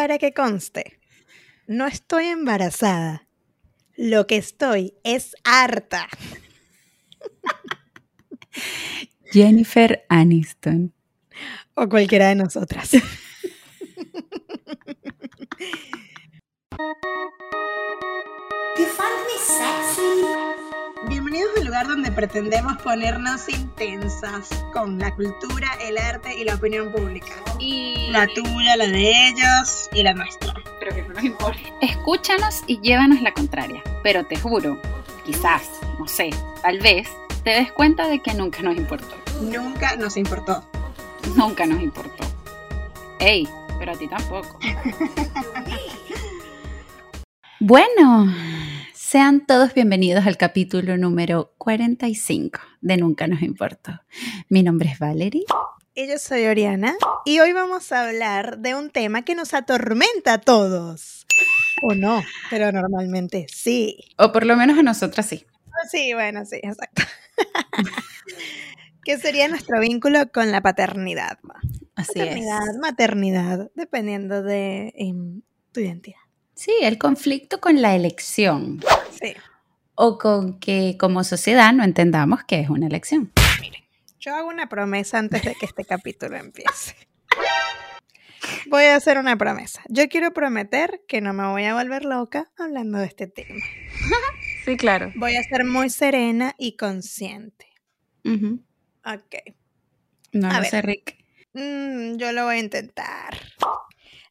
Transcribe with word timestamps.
Para 0.00 0.16
que 0.16 0.32
conste, 0.32 0.98
no 1.66 1.86
estoy 1.86 2.24
embarazada. 2.24 3.28
Lo 3.98 4.26
que 4.26 4.38
estoy 4.38 4.94
es 5.04 5.34
harta. 5.44 6.08
Jennifer 9.30 10.06
Aniston. 10.08 10.94
O 11.74 11.86
cualquiera 11.86 12.28
de 12.28 12.36
nosotras. 12.36 12.92
Bienvenidos 21.08 21.50
al 21.58 21.64
lugar 21.66 21.86
donde 21.86 22.10
pretendemos 22.12 22.80
ponernos 22.80 23.46
intensas 23.50 24.48
con 24.72 24.98
la 24.98 25.14
cultura, 25.14 25.68
el 25.82 25.98
arte 25.98 26.34
y 26.34 26.44
la 26.44 26.54
opinión 26.54 26.90
pública. 26.90 27.32
Y 27.58 28.08
La 28.10 28.26
tuya, 28.26 28.76
la 28.76 28.86
de 28.86 29.28
ellos 29.28 29.90
y 29.92 30.02
la 30.02 30.14
nuestra. 30.14 30.54
pero 30.78 30.94
que 30.94 31.02
no 31.02 31.12
nos 31.12 31.24
importa. 31.24 31.60
Escúchanos 31.82 32.62
y 32.66 32.80
llévanos 32.80 33.20
la 33.20 33.34
contraria. 33.34 33.82
Pero 34.02 34.24
te 34.24 34.36
juro, 34.36 34.80
quizás, 35.26 35.68
no 35.98 36.08
sé, 36.08 36.30
tal 36.62 36.78
vez, 36.78 37.06
te 37.44 37.50
des 37.50 37.72
cuenta 37.72 38.06
de 38.06 38.20
que 38.22 38.32
nunca 38.32 38.62
nos 38.62 38.76
importó. 38.76 39.14
Nunca 39.42 39.96
nos 39.96 40.16
importó. 40.16 40.64
Nunca 41.36 41.66
nos 41.66 41.82
importó. 41.82 42.24
Ey, 43.18 43.46
pero 43.78 43.92
a 43.92 43.96
ti 43.96 44.08
tampoco. 44.08 44.58
Bueno, 47.62 48.26
sean 48.94 49.44
todos 49.44 49.74
bienvenidos 49.74 50.26
al 50.26 50.38
capítulo 50.38 50.96
número 50.96 51.52
45 51.58 52.58
de 52.80 52.96
Nunca 52.96 53.26
nos 53.26 53.42
importó. 53.42 54.00
Mi 54.48 54.62
nombre 54.62 54.88
es 54.88 54.98
Valerie. 54.98 55.44
Y 55.94 56.08
yo 56.08 56.16
soy 56.16 56.46
Oriana 56.46 56.96
y 57.26 57.40
hoy 57.40 57.52
vamos 57.52 57.92
a 57.92 58.08
hablar 58.08 58.60
de 58.60 58.74
un 58.74 58.88
tema 58.88 59.26
que 59.26 59.34
nos 59.34 59.52
atormenta 59.52 60.32
a 60.32 60.38
todos. 60.38 61.26
O 61.82 61.94
no, 61.94 62.22
pero 62.48 62.72
normalmente 62.72 63.46
sí. 63.52 63.98
O 64.16 64.32
por 64.32 64.46
lo 64.46 64.56
menos 64.56 64.78
a 64.78 64.82
nosotras 64.82 65.26
sí. 65.26 65.44
Sí, 65.90 66.14
bueno, 66.14 66.46
sí, 66.46 66.60
exacto. 66.62 67.02
que 69.04 69.18
sería 69.18 69.48
nuestro 69.48 69.78
vínculo 69.80 70.32
con 70.32 70.50
la 70.50 70.62
paternidad. 70.62 71.38
Así 71.94 72.20
es. 72.20 72.26
Paternidad, 72.26 72.74
maternidad, 72.80 73.70
dependiendo 73.74 74.42
de 74.42 74.94
em, 74.96 75.42
tu 75.72 75.80
identidad. 75.80 76.19
Sí, 76.60 76.72
el 76.82 76.98
conflicto 76.98 77.58
con 77.58 77.80
la 77.80 77.96
elección 77.96 78.80
Sí. 79.18 79.32
o 79.94 80.18
con 80.18 80.60
que 80.60 80.98
como 81.00 81.24
sociedad 81.24 81.72
no 81.72 81.84
entendamos 81.84 82.44
que 82.44 82.60
es 82.60 82.68
una 82.68 82.86
elección. 82.86 83.32
Yo 84.18 84.34
hago 84.34 84.48
una 84.50 84.68
promesa 84.68 85.16
antes 85.16 85.42
de 85.42 85.54
que 85.54 85.64
este 85.64 85.84
capítulo 85.86 86.36
empiece. 86.36 86.94
Voy 88.66 88.84
a 88.84 88.96
hacer 88.96 89.16
una 89.16 89.38
promesa. 89.38 89.80
Yo 89.88 90.06
quiero 90.10 90.34
prometer 90.34 91.00
que 91.08 91.22
no 91.22 91.32
me 91.32 91.46
voy 91.46 91.64
a 91.64 91.72
volver 91.74 92.04
loca 92.04 92.50
hablando 92.58 92.98
de 92.98 93.06
este 93.06 93.26
tema. 93.26 93.64
Sí, 94.66 94.76
claro. 94.76 95.10
Voy 95.16 95.36
a 95.36 95.42
ser 95.42 95.64
muy 95.64 95.88
serena 95.88 96.54
y 96.58 96.76
consciente. 96.76 97.66
Ok. 98.26 99.36
No 100.32 100.50
A 100.50 100.56
lo 100.56 100.60
ver. 100.60 100.70
sé, 100.70 100.82
Rick. 100.82 101.16
Mm, 101.54 102.16
yo 102.18 102.32
lo 102.32 102.44
voy 102.44 102.56
a 102.56 102.58
intentar. 102.58 103.38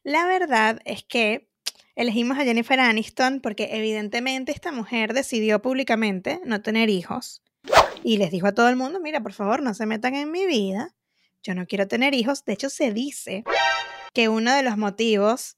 La 0.04 0.26
verdad 0.26 0.80
es 0.84 1.02
que 1.02 1.49
elegimos 1.96 2.38
a 2.38 2.44
Jennifer 2.44 2.78
Aniston 2.80 3.40
porque 3.40 3.68
evidentemente 3.72 4.52
esta 4.52 4.72
mujer 4.72 5.12
decidió 5.12 5.60
públicamente 5.62 6.40
no 6.44 6.62
tener 6.62 6.88
hijos 6.90 7.42
y 8.02 8.16
les 8.18 8.30
dijo 8.30 8.46
a 8.46 8.52
todo 8.52 8.68
el 8.68 8.76
mundo, 8.76 9.00
mira, 9.00 9.22
por 9.22 9.32
favor, 9.32 9.62
no 9.62 9.74
se 9.74 9.86
metan 9.86 10.14
en 10.14 10.30
mi 10.30 10.46
vida, 10.46 10.94
yo 11.42 11.54
no 11.54 11.66
quiero 11.66 11.86
tener 11.88 12.14
hijos. 12.14 12.44
De 12.44 12.52
hecho, 12.54 12.70
se 12.70 12.92
dice 12.92 13.44
que 14.14 14.28
uno 14.28 14.54
de 14.54 14.62
los 14.62 14.76
motivos 14.76 15.56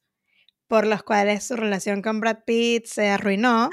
por 0.69 0.87
los 0.87 1.03
cuales 1.03 1.45
su 1.45 1.57
relación 1.57 2.03
con 2.03 2.21
Brad 2.21 2.39
Pitt 2.47 2.87
se 2.87 3.09
arruinó 3.09 3.69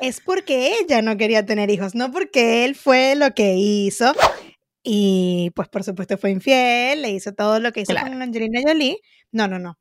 es 0.00 0.20
porque 0.20 0.74
ella 0.80 1.02
no 1.02 1.16
quería 1.16 1.44
tener 1.46 1.70
hijos, 1.70 1.94
no 1.94 2.10
porque 2.12 2.64
él 2.64 2.74
fue 2.74 3.14
lo 3.16 3.34
que 3.34 3.54
hizo. 3.56 4.12
Y 4.82 5.50
pues 5.54 5.68
por 5.68 5.84
supuesto 5.84 6.16
fue 6.16 6.30
infiel, 6.30 7.02
le 7.02 7.10
hizo 7.10 7.34
todo 7.34 7.60
lo 7.60 7.72
que 7.72 7.80
hizo 7.82 7.92
Claro. 7.92 8.08
con 8.08 8.22
Angelina 8.22 8.60
Jolie. 8.64 8.96
No, 9.32 9.46
no, 9.46 9.58
no. 9.58 9.78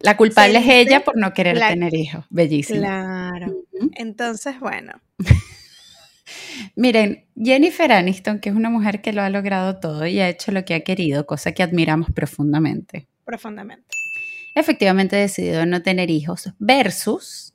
La 0.00 0.16
culpable 0.16 0.58
es 0.58 0.66
ella 0.68 1.04
por 1.04 1.16
no 1.16 1.32
querer 1.32 1.56
la- 1.56 1.68
tener 1.70 1.94
hijos. 1.94 2.24
Bellísimo. 2.30 2.80
Claro. 2.80 3.54
Entonces, 3.96 4.58
bueno, 4.60 4.92
Miren, 6.74 7.24
Jennifer 7.36 7.92
Aniston, 7.92 8.40
que 8.40 8.48
es 8.48 8.54
una 8.56 8.70
mujer 8.70 9.00
que 9.00 9.12
lo 9.12 9.22
ha 9.22 9.30
logrado 9.30 9.78
todo 9.78 10.06
y 10.06 10.18
ha 10.20 10.28
hecho 10.28 10.52
lo 10.52 10.64
que 10.64 10.74
ha 10.74 10.80
querido, 10.80 11.26
cosa 11.26 11.52
que 11.52 11.62
admiramos 11.62 12.10
profundamente, 12.10 13.06
profundamente. 13.24 13.84
efectivamente 14.54 15.16
ha 15.16 15.20
decidido 15.20 15.64
no 15.66 15.82
tener 15.82 16.10
hijos 16.10 16.52
versus 16.58 17.54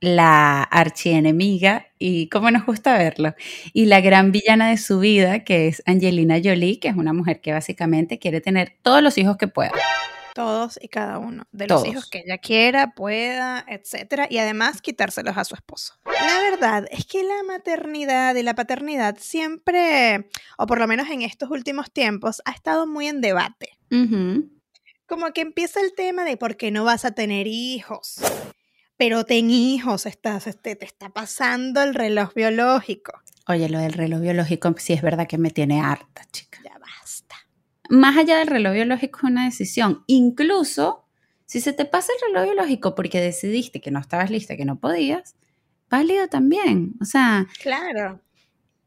la 0.00 0.62
archienemiga 0.64 1.86
y 1.98 2.28
como 2.28 2.50
nos 2.50 2.66
gusta 2.66 2.98
verlo, 2.98 3.34
y 3.72 3.86
la 3.86 4.00
gran 4.00 4.32
villana 4.32 4.68
de 4.70 4.76
su 4.76 4.98
vida, 4.98 5.44
que 5.44 5.68
es 5.68 5.82
Angelina 5.86 6.36
Jolie, 6.42 6.78
que 6.80 6.88
es 6.88 6.96
una 6.96 7.12
mujer 7.12 7.40
que 7.40 7.52
básicamente 7.52 8.18
quiere 8.18 8.40
tener 8.40 8.74
todos 8.82 9.02
los 9.02 9.16
hijos 9.16 9.36
que 9.38 9.48
pueda. 9.48 9.72
Todos 10.34 10.78
y 10.82 10.88
cada 10.88 11.18
uno 11.18 11.46
de 11.52 11.68
los 11.68 11.80
Todos. 11.80 11.88
hijos 11.92 12.10
que 12.10 12.24
ella 12.26 12.38
quiera, 12.38 12.90
pueda, 12.90 13.64
etcétera, 13.68 14.26
y 14.28 14.38
además 14.38 14.82
quitárselos 14.82 15.38
a 15.38 15.44
su 15.44 15.54
esposo. 15.54 15.94
La 16.04 16.40
verdad 16.50 16.86
es 16.90 17.06
que 17.06 17.22
la 17.22 17.42
maternidad 17.44 18.34
y 18.34 18.42
la 18.42 18.54
paternidad 18.54 19.16
siempre, 19.18 20.28
o 20.58 20.66
por 20.66 20.78
lo 20.80 20.86
menos 20.86 21.08
en 21.08 21.22
estos 21.22 21.50
últimos 21.50 21.90
tiempos, 21.92 22.42
ha 22.44 22.50
estado 22.50 22.86
muy 22.86 23.06
en 23.06 23.20
debate. 23.20 23.78
Como 25.06 25.32
que 25.32 25.42
empieza 25.42 25.80
el 25.80 25.94
tema 25.94 26.24
de 26.24 26.36
por 26.36 26.56
qué 26.56 26.70
no 26.70 26.84
vas 26.84 27.04
a 27.04 27.12
tener 27.12 27.46
hijos. 27.46 28.16
Pero 28.96 29.24
ten 29.24 29.50
hijos, 29.50 30.06
estás, 30.06 30.46
este, 30.46 30.76
te 30.76 30.84
está 30.84 31.10
pasando 31.10 31.82
el 31.82 31.94
reloj 31.94 32.34
biológico. 32.34 33.12
Oye, 33.46 33.68
lo 33.68 33.78
del 33.78 33.92
reloj 33.92 34.20
biológico 34.20 34.74
sí 34.78 34.92
es 34.94 35.02
verdad 35.02 35.26
que 35.26 35.38
me 35.38 35.50
tiene 35.50 35.80
harta, 35.80 36.22
chica. 36.32 36.58
Ya 36.64 36.78
basta. 36.78 37.23
Más 37.94 38.16
allá 38.16 38.38
del 38.38 38.48
reloj 38.48 38.72
biológico 38.74 39.18
es 39.18 39.24
una 39.24 39.44
decisión. 39.44 40.04
Incluso 40.06 41.04
si 41.46 41.60
se 41.60 41.72
te 41.72 41.84
pasa 41.84 42.12
el 42.12 42.32
reloj 42.34 42.52
biológico 42.52 42.94
porque 42.94 43.20
decidiste 43.20 43.80
que 43.80 43.90
no 43.90 44.00
estabas 44.00 44.30
lista, 44.30 44.56
que 44.56 44.64
no 44.64 44.78
podías, 44.80 45.36
válido 45.90 46.28
también. 46.28 46.94
O 47.00 47.04
sea, 47.04 47.46
Claro. 47.62 48.20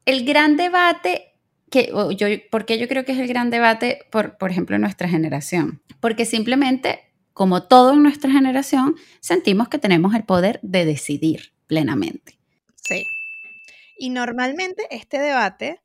el 0.06 0.26
gran 0.26 0.58
debate, 0.58 1.34
que 1.70 1.92
yo, 2.18 2.28
¿por 2.50 2.66
qué 2.66 2.78
yo 2.78 2.88
creo 2.88 3.06
que 3.06 3.12
es 3.14 3.20
el 3.20 3.28
gran 3.28 3.50
debate, 3.50 4.00
por, 4.12 4.38
por 4.38 4.52
ejemplo, 4.52 4.76
en 4.76 4.82
nuestra 4.82 5.08
generación? 5.08 5.82
Porque 6.00 6.26
simplemente, 6.26 7.00
como 7.34 7.64
todo 7.64 7.94
en 7.94 8.04
nuestra 8.04 8.32
generación, 8.32 8.96
sentimos 9.20 9.70
que 9.70 9.78
tenemos 9.78 10.16
el 10.16 10.24
poder 10.24 10.60
de 10.64 10.86
decidir 10.86 11.54
plenamente. 11.68 12.38
Sí. 12.76 13.06
Y 14.00 14.10
normalmente 14.10 14.84
este 14.92 15.20
debate 15.20 15.82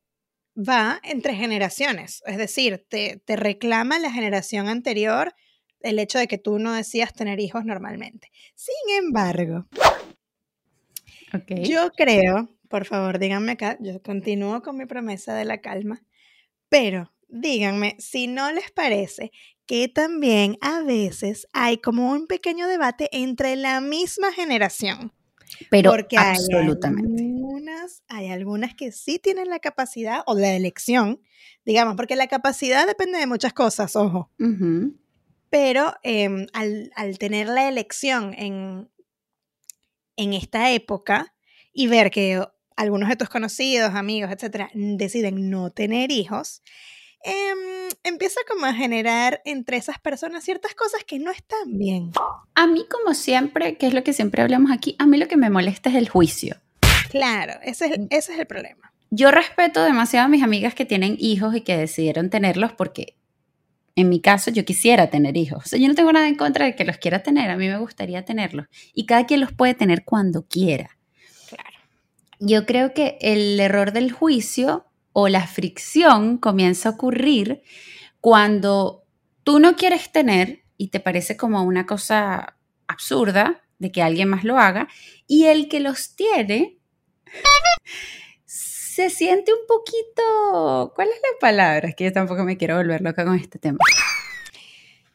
va 0.57 1.01
entre 1.03 1.35
generaciones, 1.35 2.23
es 2.27 2.37
decir, 2.37 2.85
te, 2.89 3.23
te 3.25 3.37
reclama 3.37 3.99
la 3.99 4.11
generación 4.13 4.69
anterior 4.69 5.35
el 5.81 5.99
hecho 5.99 6.19
de 6.19 6.29
que 6.29 6.39
tú 6.39 6.59
no 6.59 6.73
decías 6.73 7.13
tener 7.13 7.41
hijos 7.41 7.65
normalmente. 7.65 8.31
Sin 8.55 8.97
embargo, 8.99 9.67
yo 11.63 11.91
creo, 11.97 12.55
por 12.69 12.85
favor, 12.85 13.19
díganme 13.19 13.53
acá, 13.53 13.77
yo 13.81 14.03
continúo 14.03 14.63
con 14.63 14.77
mi 14.77 14.87
promesa 14.87 15.35
de 15.35 15.45
la 15.45 15.61
calma, 15.61 16.03
pero 16.69 17.13
díganme 17.29 17.97
si 17.99 18.27
no 18.27 18.53
les 18.53 18.71
parece 18.71 19.33
que 19.67 19.89
también 19.89 20.59
a 20.61 20.83
veces 20.83 21.47
hay 21.53 21.79
como 21.79 22.11
un 22.11 22.27
pequeño 22.27 22.67
debate 22.69 23.09
entre 23.13 23.57
la 23.57 23.81
misma 23.81 24.33
generación. 24.33 25.13
Pero 25.71 25.91
Porque 25.91 26.17
hay 26.19 26.37
algunas, 26.55 28.03
hay 28.09 28.29
algunas 28.31 28.75
que 28.75 28.93
sí 28.93 29.19
tienen 29.19 29.49
la 29.49 29.59
capacidad 29.59 30.23
o 30.27 30.35
la 30.35 30.55
elección, 30.55 31.21
digamos, 31.65 31.97
porque 31.97 32.17
la 32.17 32.27
capacidad 32.27 32.87
depende 32.87 33.19
de 33.19 33.27
muchas 33.27 33.53
cosas, 33.53 33.97
ojo, 33.97 34.31
pero 35.51 35.95
em, 36.03 36.47
al, 36.53 36.91
al 36.97 37.19
tener 37.19 37.49
la 37.49 37.69
elección 37.69 38.35
en, 38.35 38.91
en 40.17 40.33
esta 40.33 40.71
época 40.71 41.35
y 41.73 41.87
ver 41.89 42.11
que 42.11 42.43
algunos 42.77 43.09
de 43.09 43.17
tus 43.17 43.29
conocidos, 43.29 43.95
amigos, 43.95 44.31
etcétera, 44.31 44.71
deciden 44.75 45.51
no 45.51 45.71
tener 45.71 46.11
hijos, 46.11 46.63
em, 47.25 47.89
empieza 48.05 48.41
como 48.49 48.67
a 48.67 48.75
generar 48.75 49.41
entre 49.45 49.77
esas 49.77 49.99
personas 49.99 50.45
ciertas 50.45 50.75
cosas 50.75 51.05
que 51.05 51.19
no 51.19 51.31
están 51.31 51.79
bien. 51.79 52.13
A 52.55 52.67
mí, 52.67 52.87
como 52.91 53.15
siempre, 53.15 53.77
que 53.77 53.87
es 53.87 53.95
lo 53.95 54.05
que 54.05 54.13
siempre 54.13 54.43
hablamos 54.43 54.71
aquí, 54.71 54.97
a 54.99 55.07
mí 55.07 55.19
lo 55.19 55.29
que 55.29 55.37
me 55.37 55.51
molesta 55.51 55.91
es 55.91 55.97
el 55.97 56.09
juicio. 56.09 56.57
Claro, 57.11 57.55
ese 57.63 57.87
es, 57.87 57.93
ese 58.11 58.33
es 58.33 58.39
el 58.39 58.47
problema. 58.47 58.93
Yo 59.11 59.31
respeto 59.31 59.85
demasiado 59.85 60.25
a 60.25 60.29
mis 60.29 60.43
amigas 60.43 60.75
que 60.75 60.87
tienen 60.87 61.17
hijos 61.19 61.55
y 61.55 61.61
que 61.61 61.77
decidieron 61.77 62.31
tenerlos 62.31 62.73
porque, 62.73 63.15
en 63.95 64.09
mi 64.09 64.21
caso, 64.21 64.51
yo 64.51 64.65
quisiera 64.65 65.11
tener 65.11 65.37
hijos. 65.37 65.67
O 65.67 65.69
sea, 65.69 65.79
yo 65.79 65.87
no 65.87 65.95
tengo 65.95 66.13
nada 66.13 66.29
en 66.29 66.35
contra 66.35 66.65
de 66.65 66.75
que 66.75 66.85
los 66.85 66.97
quiera 66.97 67.23
tener, 67.23 67.51
a 67.51 67.57
mí 67.57 67.69
me 67.69 67.77
gustaría 67.77 68.25
tenerlos. 68.25 68.67
Y 68.95 69.05
cada 69.05 69.27
quien 69.27 69.41
los 69.41 69.53
puede 69.53 69.75
tener 69.75 70.05
cuando 70.05 70.47
quiera. 70.47 70.97
Claro. 71.51 71.77
Yo 72.41 72.65
creo 72.65 72.95
que 72.95 73.19
el 73.21 73.61
error 73.61 73.93
del 73.93 74.13
juicio 74.13 74.87
o 75.13 75.29
la 75.29 75.47
fricción 75.47 76.39
comienza 76.39 76.91
a 76.91 76.93
ocurrir 76.93 77.63
cuando 78.21 79.05
tú 79.45 79.59
no 79.59 79.77
quieres 79.77 80.13
tener 80.13 80.65
y 80.77 80.89
te 80.89 81.01
parece 81.01 81.37
como 81.37 81.63
una 81.63 81.87
cosa 81.87 82.57
absurda 82.87 83.63
de 83.79 83.93
que 83.93 84.03
alguien 84.03 84.29
más 84.29 84.45
lo 84.45 84.59
haga 84.59 84.89
y 85.27 85.45
el 85.47 85.69
que 85.69 85.81
los 85.81 86.15
tiene 86.15 86.79
se 88.47 89.09
siente 89.09 89.53
un 89.53 89.67
poquito, 89.67 90.93
¿cuál 90.95 91.09
es 91.09 91.15
la 91.15 91.39
palabra? 91.41 91.89
Es 91.89 91.95
que 91.95 92.05
yo 92.05 92.13
tampoco 92.13 92.45
me 92.45 92.59
quiero 92.59 92.77
volver 92.77 93.01
loca 93.01 93.25
con 93.25 93.37
este 93.37 93.59
tema. 93.59 93.79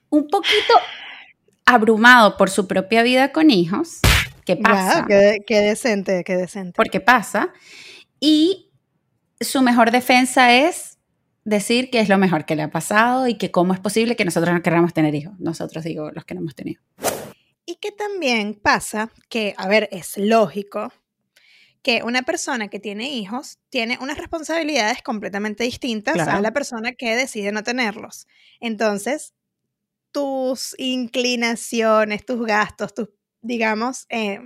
Un 0.09 0.27
poquito 0.27 0.73
abrumado 1.63 2.37
por 2.37 2.49
su 2.49 2.67
propia 2.67 3.03
vida 3.03 3.31
con 3.31 3.51
hijos. 3.51 3.99
¿Qué 4.45 4.55
pasa? 4.55 5.05
qué, 5.07 5.43
qué 5.45 5.59
decente, 5.59 6.23
qué 6.23 6.37
decente. 6.37 6.73
Porque 6.75 7.01
pasa. 7.01 7.53
Y 8.19 8.66
su 9.39 9.61
mejor 9.61 9.91
defensa 9.91 10.53
es 10.53 10.97
decir 11.43 11.89
que 11.89 11.99
es 11.99 12.09
lo 12.09 12.17
mejor 12.17 12.45
que 12.45 12.55
le 12.55 12.63
ha 12.63 12.71
pasado 12.71 13.27
y 13.27 13.37
que 13.37 13.51
cómo 13.51 13.73
es 13.73 13.79
posible 13.79 14.15
que 14.15 14.25
nosotros 14.25 14.53
no 14.53 14.61
queramos 14.61 14.93
tener 14.93 15.15
hijos. 15.15 15.33
Nosotros 15.39 15.83
digo 15.83 16.11
los 16.11 16.25
que 16.25 16.35
no 16.35 16.41
hemos 16.41 16.55
tenido. 16.55 16.81
Y 17.65 17.75
que 17.75 17.91
también 17.91 18.53
pasa 18.55 19.09
que, 19.29 19.53
a 19.57 19.67
ver, 19.67 19.87
es 19.91 20.17
lógico 20.17 20.91
que 21.81 22.03
una 22.03 22.23
persona 22.23 22.67
que 22.67 22.79
tiene 22.79 23.11
hijos 23.11 23.59
tiene 23.69 23.97
unas 24.01 24.17
responsabilidades 24.17 25.01
completamente 25.01 25.63
distintas 25.63 26.17
a 26.17 26.41
la 26.41 26.51
persona 26.51 26.93
que 26.93 27.15
decide 27.15 27.53
no 27.53 27.63
tenerlos. 27.63 28.27
Entonces, 28.59 29.33
tus 30.11 30.75
inclinaciones, 30.77 32.25
tus 32.25 32.45
gastos, 32.45 32.93
tus, 32.93 33.09
digamos, 33.41 34.05
eh, 34.09 34.39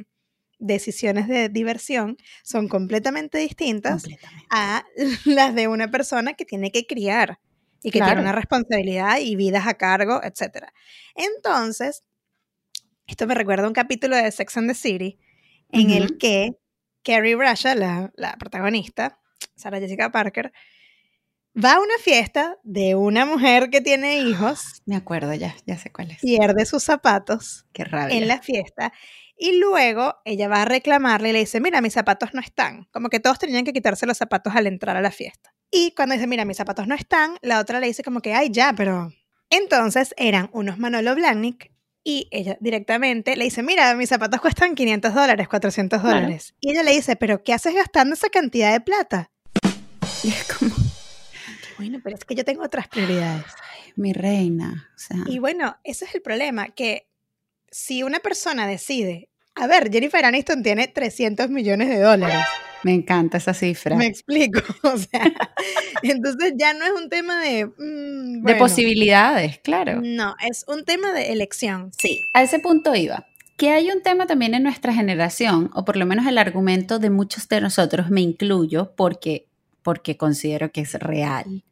decisiones 0.61 1.27
de 1.27 1.49
diversión 1.49 2.15
son 2.43 2.69
completamente 2.69 3.37
distintas 3.39 4.03
Completamente. 4.03 4.45
a 4.51 4.85
las 5.25 5.53
de 5.55 5.67
una 5.67 5.91
persona 5.91 6.33
que 6.35 6.45
tiene 6.45 6.71
que 6.71 6.85
criar 6.85 7.39
y 7.83 7.91
que 7.91 7.99
Claro. 7.99 8.11
tiene 8.13 8.21
una 8.21 8.31
responsabilidad 8.31 9.17
y 9.19 9.35
vidas 9.35 9.67
a 9.67 9.73
cargo, 9.73 10.21
etc. 10.23 10.67
Entonces, 11.15 12.03
esto 13.07 13.27
me 13.27 13.35
recuerda 13.35 13.65
a 13.65 13.67
un 13.67 13.73
capítulo 13.73 14.15
de 14.15 14.31
Sex 14.31 14.55
and 14.57 14.69
the 14.69 14.75
City 14.75 15.19
en 15.71 15.89
el 15.89 16.17
que 16.17 16.51
Carrie 17.03 17.35
Bradshaw, 17.35 17.75
la, 17.75 18.11
la 18.15 18.37
protagonista, 18.37 19.19
Sarah 19.55 19.79
Jessica 19.79 20.11
Parker, 20.11 20.53
va 21.55 21.73
a 21.73 21.79
una 21.79 21.93
fiesta 22.01 22.57
de 22.63 22.95
una 22.95 23.25
mujer 23.25 23.69
que 23.69 23.81
tiene 23.81 24.19
hijos, 24.19 24.81
Me 24.85 24.95
acuerdo 24.95 25.33
ya, 25.33 25.55
ya 25.65 25.77
sé 25.77 25.91
cuál 25.91 26.11
es. 26.11 26.19
pierde 26.19 26.65
sus 26.65 26.83
zapatos 26.83 27.65
Qué 27.73 27.83
rabia. 27.83 28.17
en 28.17 28.27
la 28.27 28.41
fiesta 28.41 28.93
y 29.37 29.57
luego 29.59 30.15
ella 30.25 30.47
va 30.47 30.61
a 30.61 30.65
reclamarle 30.65 31.29
y 31.29 31.33
le 31.33 31.39
dice, 31.39 31.59
mira, 31.59 31.81
mis 31.81 31.93
zapatos 31.93 32.29
no 32.33 32.41
están. 32.41 32.87
Como 32.91 33.09
que 33.09 33.19
todos 33.19 33.39
tenían 33.39 33.65
que 33.65 33.73
quitarse 33.73 34.05
los 34.05 34.17
zapatos 34.17 34.55
al 34.55 34.67
entrar 34.67 34.95
a 34.95 35.01
la 35.01 35.09
fiesta. 35.09 35.51
Y 35.71 35.93
cuando 35.95 36.13
dice, 36.13 36.27
mira, 36.27 36.45
mis 36.45 36.57
zapatos 36.57 36.85
no 36.87 36.93
están, 36.93 37.37
la 37.41 37.59
otra 37.59 37.79
le 37.79 37.87
dice 37.87 38.03
como 38.03 38.21
que, 38.21 38.33
ay, 38.35 38.49
ya, 38.51 38.73
pero... 38.77 39.11
Entonces 39.49 40.13
eran 40.15 40.49
unos 40.53 40.77
Manolo 40.77 41.15
Blahnik 41.15 41.71
y 42.03 42.27
ella 42.31 42.55
directamente 42.61 43.35
le 43.35 43.45
dice, 43.45 43.63
mira, 43.63 43.93
mis 43.95 44.09
zapatos 44.09 44.39
cuestan 44.41 44.75
500 44.75 45.13
dólares, 45.13 45.47
400 45.47 45.99
Claro. 46.01 46.15
dólares. 46.17 46.53
Y 46.61 46.71
ella 46.71 46.83
le 46.83 46.91
dice, 46.91 47.15
pero 47.15 47.43
¿qué 47.43 47.53
haces 47.53 47.73
gastando 47.73 48.13
esa 48.13 48.29
cantidad 48.29 48.71
de 48.71 48.79
plata? 48.81 49.31
Y 50.23 50.29
es 50.29 50.43
como, 50.53 50.75
Bueno, 51.81 51.99
pero 52.03 52.15
es 52.15 52.25
que 52.25 52.35
yo 52.35 52.45
tengo 52.45 52.63
otras 52.63 52.87
prioridades. 52.87 53.45
mi 53.95 54.13
reina. 54.13 54.89
O 54.95 54.99
sea, 54.99 55.17
Y 55.27 55.39
bueno, 55.39 55.77
ese 55.83 56.05
es 56.05 56.15
el 56.15 56.21
problema, 56.21 56.69
que 56.69 57.07
si 57.69 58.03
una 58.03 58.19
persona 58.19 58.67
decide, 58.67 59.29
a 59.55 59.67
ver, 59.67 59.91
Jennifer 59.91 60.23
Aniston 60.23 60.63
tiene 60.63 60.87
300 60.87 61.49
millones 61.49 61.89
de 61.89 61.99
dólares, 61.99 62.45
me 62.83 62.93
encanta 62.93 63.37
esa 63.37 63.53
cifra. 63.53 63.95
me 63.95 64.05
explico, 64.07 64.61
o 64.83 64.97
sea, 64.97 65.31
entonces 66.03 66.53
ya 66.57 66.73
no 66.73 66.85
es 66.85 66.91
un 66.91 67.09
tema 67.09 67.41
de... 67.41 67.65
mm, 67.65 68.33
De 68.33 68.41
bueno, 68.41 68.59
posibilidades, 68.59 69.59
claro. 69.59 70.01
No, 70.03 70.35
es 70.47 70.65
un 70.67 70.83
tema 70.85 71.11
de 71.13 71.31
elección. 71.31 71.91
Sí, 71.97 72.21
a 72.33 72.43
ese 72.43 72.59
punto 72.59 72.95
iba. 72.95 73.25
Que 73.57 73.69
hay 73.69 73.91
un 73.91 74.01
tema 74.01 74.25
también 74.25 74.55
en 74.55 74.63
nuestra 74.63 74.93
generación, 74.93 75.69
o 75.75 75.85
por 75.85 75.95
lo 75.95 76.05
menos 76.07 76.25
el 76.25 76.37
argumento 76.39 76.97
de 76.97 77.09
muchos 77.11 77.47
de 77.47 77.61
nosotros, 77.61 78.09
me 78.09 78.21
incluyo 78.21 78.93
porque, 78.95 79.45
porque 79.83 80.17
considero 80.17 80.71
que 80.71 80.81
es 80.81 80.93
real. 80.95 81.63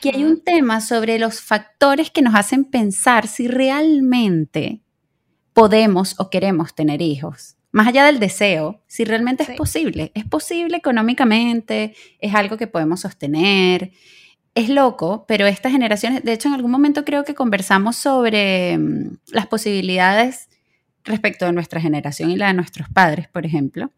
Que 0.00 0.10
hay 0.14 0.24
un 0.24 0.42
tema 0.42 0.80
sobre 0.80 1.18
los 1.18 1.40
factores 1.40 2.10
que 2.10 2.22
nos 2.22 2.34
hacen 2.34 2.64
pensar 2.64 3.26
si 3.26 3.48
realmente 3.48 4.82
podemos 5.54 6.14
o 6.18 6.30
queremos 6.30 6.74
tener 6.74 7.00
hijos. 7.02 7.56
Más 7.72 7.86
allá 7.88 8.04
del 8.04 8.18
deseo, 8.18 8.82
si 8.86 9.04
realmente 9.04 9.44
Sí. 9.44 9.52
es 9.52 9.58
posible. 9.58 10.12
Es 10.14 10.24
posible 10.24 10.76
económicamente, 10.76 11.94
es 12.18 12.34
algo 12.34 12.56
que 12.56 12.66
podemos 12.66 13.00
sostener. 13.00 13.92
Es 14.54 14.68
loco, 14.68 15.24
pero 15.28 15.46
estas 15.46 15.72
generaciones, 15.72 16.22
de 16.22 16.32
hecho 16.32 16.48
en 16.48 16.54
algún 16.54 16.70
momento 16.70 17.04
creo 17.04 17.24
que 17.24 17.34
conversamos 17.34 17.96
sobre 17.96 18.76
mm, 18.78 19.18
las 19.28 19.46
posibilidades 19.46 20.48
respecto 21.04 21.46
de 21.46 21.52
nuestra 21.52 21.80
generación 21.80 22.30
y 22.30 22.36
la 22.36 22.48
de 22.48 22.54
nuestros 22.54 22.88
padres, 22.88 23.28
por 23.28 23.46
ejemplo, 23.46 23.90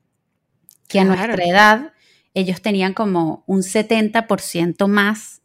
que 0.88 1.00
a 1.00 1.04
nuestra 1.04 1.44
edad 1.44 1.92
ellos 2.34 2.62
tenían 2.62 2.92
como 2.94 3.42
un 3.46 3.62
70% 3.62 4.86
más 4.88 5.39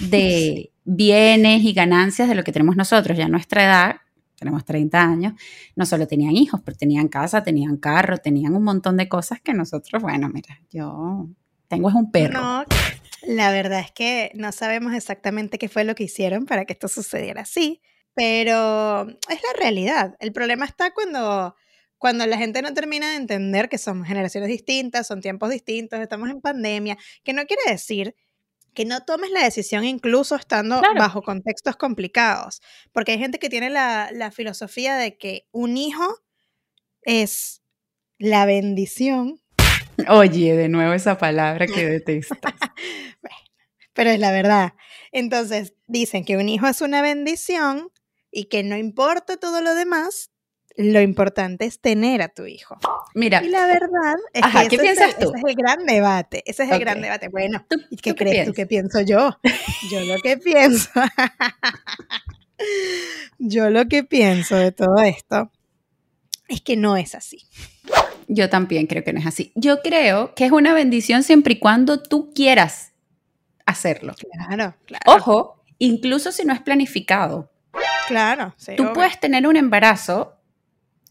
de 0.00 0.72
bienes 0.84 1.62
y 1.62 1.72
ganancias 1.72 2.28
de 2.28 2.34
lo 2.34 2.44
que 2.44 2.52
tenemos 2.52 2.76
nosotros. 2.76 3.16
Ya 3.16 3.28
nuestra 3.28 3.64
edad, 3.64 3.96
tenemos 4.36 4.64
30 4.64 5.00
años, 5.00 5.34
no 5.76 5.86
solo 5.86 6.06
tenían 6.06 6.36
hijos, 6.36 6.60
pero 6.64 6.76
tenían 6.76 7.08
casa, 7.08 7.42
tenían 7.42 7.76
carro, 7.76 8.18
tenían 8.18 8.56
un 8.56 8.64
montón 8.64 8.96
de 8.96 9.08
cosas 9.08 9.40
que 9.40 9.54
nosotros, 9.54 10.02
bueno, 10.02 10.28
mira, 10.28 10.60
yo 10.70 11.28
tengo 11.68 11.88
es 11.88 11.94
un 11.94 12.10
perro. 12.10 12.40
No, 12.40 12.64
la 13.22 13.52
verdad 13.52 13.80
es 13.80 13.92
que 13.92 14.32
no 14.34 14.50
sabemos 14.52 14.94
exactamente 14.94 15.58
qué 15.58 15.68
fue 15.68 15.84
lo 15.84 15.94
que 15.94 16.04
hicieron 16.04 16.44
para 16.44 16.64
que 16.64 16.72
esto 16.72 16.88
sucediera 16.88 17.42
así, 17.42 17.80
pero 18.14 19.08
es 19.08 19.40
la 19.42 19.58
realidad. 19.58 20.16
El 20.18 20.32
problema 20.32 20.66
está 20.66 20.92
cuando, 20.92 21.54
cuando 21.98 22.26
la 22.26 22.36
gente 22.36 22.62
no 22.62 22.74
termina 22.74 23.10
de 23.10 23.16
entender 23.16 23.68
que 23.68 23.78
son 23.78 24.04
generaciones 24.04 24.48
distintas, 24.48 25.06
son 25.06 25.20
tiempos 25.20 25.50
distintos, 25.50 26.00
estamos 26.00 26.28
en 26.30 26.40
pandemia, 26.40 26.98
que 27.22 27.32
no 27.32 27.46
quiere 27.46 27.62
decir 27.70 28.16
que 28.74 28.84
no 28.84 29.04
tomes 29.04 29.30
la 29.30 29.44
decisión 29.44 29.84
incluso 29.84 30.34
estando 30.36 30.78
Claro. 30.80 30.94
bajo 30.98 31.22
contextos 31.22 31.76
complicados, 31.76 32.60
porque 32.92 33.12
hay 33.12 33.18
gente 33.18 33.38
que 33.38 33.48
tiene 33.50 33.70
la, 33.70 34.10
la 34.12 34.30
filosofía 34.30 34.96
de 34.96 35.16
que 35.18 35.46
un 35.52 35.76
hijo 35.76 36.18
es 37.02 37.62
la 38.18 38.46
bendición 38.46 39.38
Oye, 40.08 40.56
de 40.56 40.68
nuevo 40.68 40.94
esa 40.94 41.18
palabra 41.18 41.66
que 41.66 41.86
detestas. 41.88 42.54
pero 43.92 44.10
es 44.10 44.18
la 44.18 44.32
verdad. 44.32 44.72
Entonces, 45.12 45.74
dicen 45.86 46.24
que 46.24 46.38
un 46.38 46.48
hijo 46.48 46.66
es 46.66 46.80
una 46.80 47.02
bendición 47.02 47.90
y 48.30 48.44
que 48.46 48.62
no 48.62 48.76
importa 48.78 49.36
todo 49.36 49.60
lo 49.60 49.74
demás, 49.74 50.30
lo 50.76 51.00
importante 51.00 51.66
es 51.66 51.80
tener 51.80 52.22
a 52.22 52.28
tu 52.28 52.46
hijo. 52.46 52.78
Mira, 53.14 53.42
Y 53.44 53.48
la 53.48 53.66
verdad 53.66 54.14
es 54.32 54.42
Ajá, 54.42 54.62
que 54.62 54.68
¿qué 54.68 54.76
es 54.76 54.82
piensas 54.82 55.14
el, 55.18 55.24
tú? 55.24 55.30
ese 55.30 55.38
es 55.38 55.44
el 55.44 55.54
gran 55.54 55.86
debate. 55.86 56.42
Ese 56.46 56.64
es 56.64 56.70
el 56.70 56.80
gran 56.80 56.98
Ok. 56.98 57.02
debate. 57.04 57.28
Bueno, 57.28 57.64
¿tú, 57.68 57.76
¿y 57.90 57.96
qué 57.96 58.10
tú 58.12 58.16
qué 58.16 58.24
crees 58.24 58.46
tú 58.46 58.52
piensas? 58.52 58.56
que 58.56 58.66
pienso 58.66 59.00
yo? 59.02 59.38
Yo 59.90 60.00
lo 60.00 60.16
que 60.22 60.36
pienso. 60.38 60.90
yo 63.38 63.70
lo 63.70 63.86
que 63.86 64.04
pienso 64.04 64.56
de 64.56 64.72
todo 64.72 64.98
esto 64.98 65.50
es 66.48 66.60
que 66.60 66.76
no 66.76 66.96
es 66.96 67.14
así. 67.14 67.46
Yo 68.28 68.48
también 68.48 68.86
creo 68.86 69.04
que 69.04 69.12
no 69.12 69.20
es 69.20 69.26
así. 69.26 69.52
Yo 69.54 69.82
creo 69.82 70.34
que 70.34 70.46
es 70.46 70.52
una 70.52 70.72
bendición 70.74 71.22
siempre 71.22 71.54
y 71.54 71.58
cuando 71.58 72.02
tú 72.02 72.32
quieras 72.34 72.92
hacerlo. 73.66 74.14
Claro, 74.46 74.74
claro. 74.86 75.02
Ojo, 75.06 75.62
incluso 75.78 76.32
si 76.32 76.44
no 76.44 76.52
es 76.52 76.60
planificado. 76.60 77.50
Claro, 78.08 78.54
sí, 78.56 78.72
Tú 78.76 78.84
obvio. 78.84 78.92
puedes 78.94 79.20
tener 79.20 79.46
un 79.46 79.56
embarazo 79.56 80.34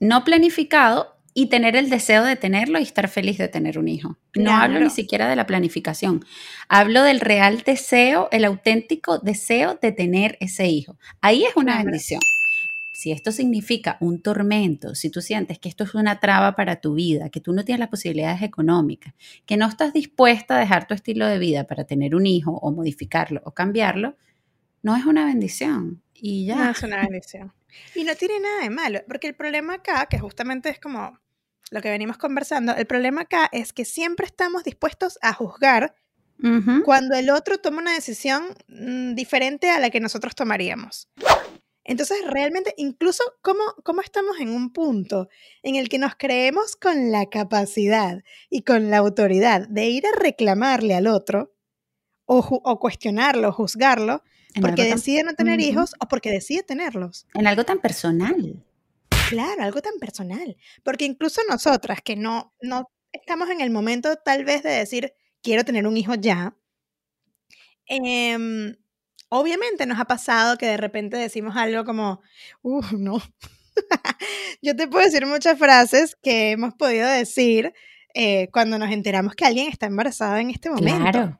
no 0.01 0.25
planificado 0.25 1.15
y 1.33 1.45
tener 1.45 1.77
el 1.77 1.89
deseo 1.89 2.25
de 2.25 2.35
tenerlo 2.35 2.77
y 2.77 2.83
estar 2.83 3.07
feliz 3.07 3.37
de 3.37 3.47
tener 3.47 3.79
un 3.79 3.87
hijo. 3.87 4.17
No 4.35 4.51
hablo 4.51 4.81
ni 4.81 4.89
siquiera 4.89 5.29
de 5.29 5.37
la 5.37 5.45
planificación. 5.45 6.25
Hablo 6.67 7.03
del 7.03 7.21
real 7.21 7.63
deseo, 7.65 8.27
el 8.33 8.43
auténtico 8.43 9.19
deseo 9.19 9.79
de 9.81 9.93
tener 9.93 10.37
ese 10.41 10.67
hijo. 10.67 10.97
Ahí 11.21 11.45
es 11.45 11.55
una 11.55 11.73
Claro. 11.75 11.85
bendición. 11.85 12.19
Si 12.93 13.11
esto 13.13 13.31
significa 13.31 13.97
un 14.01 14.21
tormento, 14.21 14.93
si 14.93 15.09
tú 15.09 15.21
sientes 15.21 15.57
que 15.57 15.69
esto 15.69 15.85
es 15.85 15.95
una 15.95 16.19
traba 16.19 16.55
para 16.55 16.81
tu 16.81 16.93
vida, 16.95 17.29
que 17.29 17.39
tú 17.39 17.53
no 17.53 17.63
tienes 17.63 17.79
las 17.79 17.89
posibilidades 17.89 18.41
económicas, 18.43 19.13
que 19.45 19.55
no 19.57 19.67
estás 19.67 19.93
dispuesta 19.93 20.57
a 20.57 20.59
dejar 20.59 20.85
tu 20.85 20.93
estilo 20.93 21.25
de 21.27 21.39
vida 21.39 21.63
para 21.63 21.85
tener 21.85 22.13
un 22.13 22.25
hijo 22.27 22.51
o 22.51 22.71
modificarlo 22.71 23.41
o 23.45 23.51
cambiarlo, 23.53 24.17
no 24.83 24.95
es 24.97 25.05
una 25.05 25.25
bendición. 25.25 26.01
Y 26.13 26.45
ya. 26.45 26.57
No 26.65 26.71
es 26.71 26.83
una 26.83 26.97
bendición. 27.01 27.53
Y 27.95 28.03
no 28.03 28.15
tiene 28.15 28.39
nada 28.39 28.63
de 28.63 28.69
malo, 28.69 29.01
porque 29.07 29.27
el 29.27 29.35
problema 29.35 29.75
acá, 29.75 30.07
que 30.07 30.19
justamente 30.19 30.69
es 30.69 30.79
como 30.79 31.19
lo 31.71 31.81
que 31.81 31.89
venimos 31.89 32.17
conversando, 32.17 32.75
el 32.75 32.85
problema 32.85 33.21
acá 33.21 33.49
es 33.51 33.73
que 33.73 33.85
siempre 33.85 34.25
estamos 34.25 34.63
dispuestos 34.63 35.17
a 35.21 35.33
juzgar 35.33 35.95
cuando 36.85 37.15
el 37.15 37.29
otro 37.29 37.59
toma 37.59 37.81
una 37.81 37.93
decisión 37.93 38.43
mm, 38.67 39.13
diferente 39.13 39.69
a 39.69 39.79
la 39.79 39.91
que 39.91 39.99
nosotros 39.99 40.33
tomaríamos. 40.33 41.07
Entonces, 41.83 42.17
realmente, 42.25 42.73
incluso 42.77 43.23
cómo, 43.41 43.61
cómo 43.83 44.01
estamos 44.01 44.39
en 44.39 44.49
un 44.49 44.71
punto 44.71 45.29
en 45.63 45.75
el 45.75 45.87
que 45.87 45.97
nos 45.97 46.15
creemos 46.15 46.75
con 46.75 47.11
la 47.11 47.27
capacidad 47.27 48.23
y 48.49 48.63
con 48.63 48.89
la 48.89 48.97
autoridad 48.97 49.67
de 49.67 49.89
ir 49.89 50.05
a 50.05 50.19
reclamarle 50.19 50.95
al 50.95 51.07
otro 51.07 51.53
o, 52.25 52.39
o 52.39 52.79
cuestionarlo, 52.79 53.49
o 53.49 53.51
juzgarlo, 53.51 54.23
En 54.53 54.61
porque 54.61 54.83
tan- 54.83 54.95
decide 54.97 55.23
no 55.23 55.33
tener 55.33 55.59
hijos 55.61 55.93
o 55.99 56.07
porque 56.07 56.29
decide 56.31 56.63
tenerlos. 56.63 57.25
En 57.33 57.47
algo 57.47 57.63
tan 57.63 57.79
personal. 57.79 58.63
Claro, 59.29 59.63
algo 59.63 59.81
tan 59.81 59.93
personal. 59.99 60.57
Porque 60.83 61.05
incluso 61.05 61.41
nosotras 61.49 62.01
que 62.01 62.15
no, 62.15 62.53
no 62.61 62.89
estamos 63.13 63.49
en 63.49 63.61
el 63.61 63.69
momento 63.71 64.15
tal 64.17 64.43
vez 64.45 64.63
de 64.63 64.71
decir, 64.71 65.13
quiero 65.41 65.63
tener 65.63 65.87
un 65.87 65.95
hijo 65.97 66.15
ya, 66.15 66.55
em, 67.85 68.75
obviamente 69.29 69.85
nos 69.85 69.99
ha 69.99 70.05
pasado 70.05 70.57
que 70.57 70.65
de 70.65 70.77
repente 70.77 71.17
decimos 71.17 71.55
algo 71.55 71.83
como, 71.85 72.21
uff, 72.61 72.91
no. 72.93 73.21
Yo 74.61 74.75
te 74.75 74.87
puedo 74.87 75.05
decir 75.05 75.25
muchas 75.25 75.57
frases 75.57 76.15
que 76.21 76.51
hemos 76.51 76.73
podido 76.75 77.07
decir 77.07 77.73
eh, 78.13 78.49
cuando 78.51 78.77
nos 78.77 78.91
enteramos 78.91 79.33
que 79.35 79.45
alguien 79.45 79.67
está 79.69 79.85
embarazada 79.87 80.41
en 80.41 80.49
este 80.51 80.69
momento. 80.69 80.99
Claro. 80.99 81.39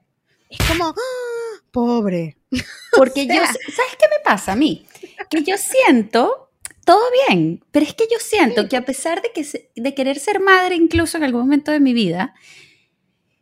Es 0.49 0.59
como, 0.67 0.85
"Ah, 0.87 1.61
pobre. 1.71 2.37
Porque 2.97 3.25
yo, 3.25 3.33
sea. 3.33 3.45
¿sabes 3.45 3.95
qué 3.99 4.07
me 4.09 4.23
pasa 4.23 4.53
a 4.53 4.55
mí? 4.55 4.85
Que 5.29 5.43
yo 5.43 5.57
siento, 5.57 6.51
todo 6.85 7.01
bien, 7.27 7.63
pero 7.71 7.85
es 7.85 7.93
que 7.93 8.07
yo 8.11 8.19
siento 8.19 8.67
que 8.67 8.77
a 8.77 8.85
pesar 8.85 9.21
de, 9.21 9.31
que, 9.31 9.71
de 9.75 9.93
querer 9.93 10.19
ser 10.19 10.39
madre 10.39 10.75
incluso 10.75 11.17
en 11.17 11.23
algún 11.23 11.41
momento 11.41 11.71
de 11.71 11.79
mi 11.79 11.93
vida, 11.93 12.33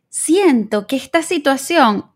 siento 0.08 0.86
que 0.86 0.96
esta 0.96 1.22
situación 1.22 2.06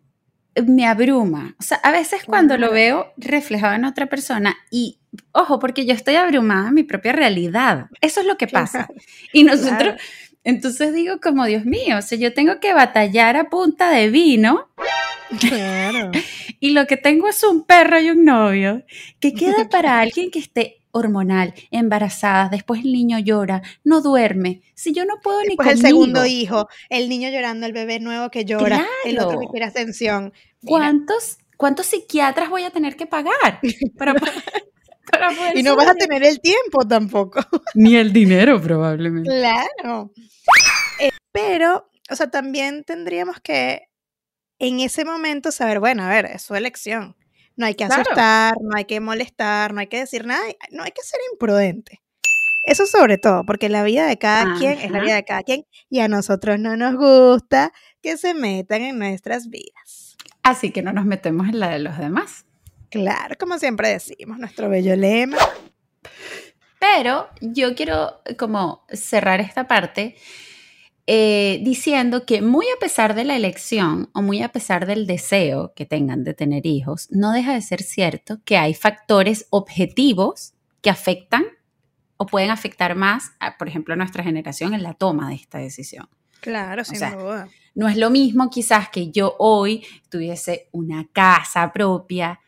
me 0.67 0.87
abruma. 0.87 1.57
O 1.59 1.63
sea, 1.63 1.79
a 1.79 1.91
veces 1.91 2.23
cuando 2.25 2.57
lo 2.57 2.71
veo 2.71 3.13
reflejado 3.17 3.75
en 3.75 3.85
otra 3.85 4.07
persona 4.07 4.57
y, 4.71 5.01
ojo, 5.33 5.59
porque 5.59 5.85
yo 5.87 5.95
estoy 5.95 6.15
abrumada 6.17 6.69
en 6.69 6.75
mi 6.75 6.85
propia 6.85 7.13
realidad. 7.13 7.87
Eso 8.01 8.21
es 8.21 8.27
lo 8.27 8.37
que 8.37 8.47
pasa. 8.47 8.89
Y 9.33 9.43
nosotros, 9.45 9.95
Claro. 9.95 9.97
Entonces 10.45 10.95
digo 10.95 11.19
como, 11.21 11.47
Dios 11.47 11.65
mío, 11.65 11.99
o 11.99 12.03
sea, 12.03 12.19
yo 12.19 12.33
tengo 12.33 12.61
que 12.61 12.75
batallar 12.75 13.37
a 13.37 13.51
punta 13.51 13.91
de 13.91 14.11
vino 14.11 14.69
Claro. 15.39 16.11
y 16.61 16.71
lo 16.71 16.87
que 16.87 16.97
tengo 16.97 17.29
es 17.29 17.43
un 17.43 17.65
perro 17.65 18.01
y 18.01 18.11
un 18.11 18.25
novio 18.25 18.85
que 19.21 19.35
queda 19.35 19.69
para 19.71 20.01
alguien 20.01 20.31
que 20.31 20.39
esté 20.39 20.81
hormonal, 20.91 21.55
embarazada, 21.73 22.49
después 22.49 22.85
el 22.85 22.93
niño 22.93 23.19
llora, 23.19 23.63
no 23.83 24.01
duerme. 24.01 24.63
Si 24.75 24.93
yo 24.93 25.05
no 25.05 25.15
puedo 25.21 25.43
ni 25.43 25.57
Pues 25.57 25.69
el 25.69 25.75
conmigo, 25.75 25.89
segundo 25.89 26.25
hijo, 26.27 26.69
el 26.89 27.09
niño 27.09 27.31
llorando, 27.31 27.67
el 27.67 27.73
bebé 27.73 27.99
nuevo 27.99 28.31
que 28.31 28.45
llora, 28.45 28.87
el 29.05 29.19
otro 29.19 29.41
que 29.41 29.47
quiere. 29.49 29.73
Mira, 29.75 30.31
¿cuántos, 30.65 31.39
¿cuántos 31.57 31.87
psiquiatras 31.87 32.49
voy 32.49 32.63
a 32.63 32.71
tener 32.71 32.95
que 32.95 33.07
pagar 33.07 33.61
para, 33.99 34.15
para 35.11 35.31
poder 35.31 35.57
y 35.57 35.63
no 35.63 35.77
vas 35.77 35.89
a 35.89 35.95
tener 35.95 36.25
el 36.25 36.41
tiempo 36.41 36.87
tampoco. 36.87 37.41
Ni 37.75 37.97
el 37.97 38.13
dinero 38.13 38.61
probablemente. 38.61 39.29
Claro. 39.31 40.13
Eh, 41.01 41.11
pero, 41.33 41.91
o 42.11 42.17
sea, 42.17 42.31
también 42.31 42.85
tendríamos 42.85 43.41
que 43.41 43.89
en 44.59 44.81
ese 44.81 45.05
momento 45.05 45.51
saber, 45.53 45.81
bueno, 45.81 46.05
a 46.05 46.09
ver, 46.09 46.27
es 46.27 46.43
su 46.43 46.55
elección. 46.55 47.17
No 47.57 47.67
hay 47.67 47.75
que 47.75 47.87
Claro. 47.87 48.03
asustar, 48.03 48.55
no 48.61 48.77
hay 48.77 48.85
que 48.85 49.01
molestar, 49.01 49.73
no 49.75 49.81
hay 49.81 49.87
que 49.87 49.99
decir 49.99 50.27
nada, 50.27 50.43
no 50.71 50.83
hay 50.83 50.91
que 50.91 51.03
ser 51.03 51.21
imprudente. 51.33 52.01
Eso 52.65 52.87
sobre 52.87 53.19
todo, 53.19 53.45
porque 53.45 53.69
la 53.69 53.83
vida 53.85 54.07
de 54.07 54.17
cada 54.19 54.57
quien 54.59 54.79
es 54.79 54.91
la 54.91 55.01
vida 55.01 55.15
de 55.17 55.25
cada 55.25 55.43
quien 55.43 55.67
y 55.91 56.01
a 56.01 56.09
nosotros 56.09 56.59
no 56.59 56.77
nos 56.79 56.97
gusta 56.97 57.73
que 58.01 58.17
se 58.17 58.33
metan 58.33 58.81
en 58.83 58.99
nuestras 58.99 59.51
vidas. 59.51 60.17
Así 60.43 60.71
que 60.71 60.81
no 60.83 60.93
nos 60.93 61.05
metemos 61.05 61.47
en 61.49 61.61
la 61.61 61.69
de 61.69 61.79
los 61.81 61.99
demás. 61.99 62.47
Claro, 62.95 63.35
como 63.41 63.59
siempre 63.59 63.89
decimos, 63.89 64.39
nuestro 64.39 64.69
bello 64.69 64.95
lema. 64.95 65.37
Pero 66.79 67.29
yo 67.41 67.75
quiero 67.75 68.21
como 68.39 68.85
cerrar 68.93 69.41
esta 69.41 69.67
parte 69.67 70.15
eh, 71.09 71.59
diciendo 71.65 72.25
que 72.25 72.41
muy 72.41 72.67
a 72.67 72.79
pesar 72.79 73.17
de 73.17 73.25
la 73.25 73.35
elección 73.35 74.11
o 74.13 74.23
muy 74.23 74.43
a 74.43 74.51
pesar 74.51 74.87
del 74.87 75.09
deseo 75.09 75.73
que 75.75 75.87
tengan 75.87 76.23
de 76.23 76.35
tener 76.35 76.67
hijos, 76.67 77.09
no 77.11 77.33
deja 77.33 77.53
de 77.55 77.63
ser 77.63 77.83
cierto 77.83 78.39
que 78.45 78.59
hay 78.59 78.75
factores 78.75 79.49
objetivos 79.51 80.55
que 80.81 80.91
afectan 80.91 81.47
o 82.17 82.27
pueden 82.27 82.51
afectar 82.51 82.95
más, 82.95 83.33
a, 83.41 83.59
por 83.59 83.67
ejemplo, 83.67 83.95
a 83.95 83.97
nuestra 83.97 84.23
generación 84.23 84.73
en 84.73 84.85
la 84.85 84.95
toma 84.95 85.31
de 85.31 85.35
esta 85.35 85.59
decisión. 85.59 86.09
Claro, 86.41 86.85
sin 86.85 87.01
sea, 87.01 87.17
duda. 87.17 87.49
No 87.75 87.89
es 87.89 87.97
lo 87.97 88.11
mismo 88.11 88.51
quizás 88.51 88.89
que 88.89 89.11
yo 89.11 89.35
hoy 89.41 89.85
tuviese 90.11 90.69
una 90.71 91.09
casa 91.13 91.73
propia, 91.73 92.39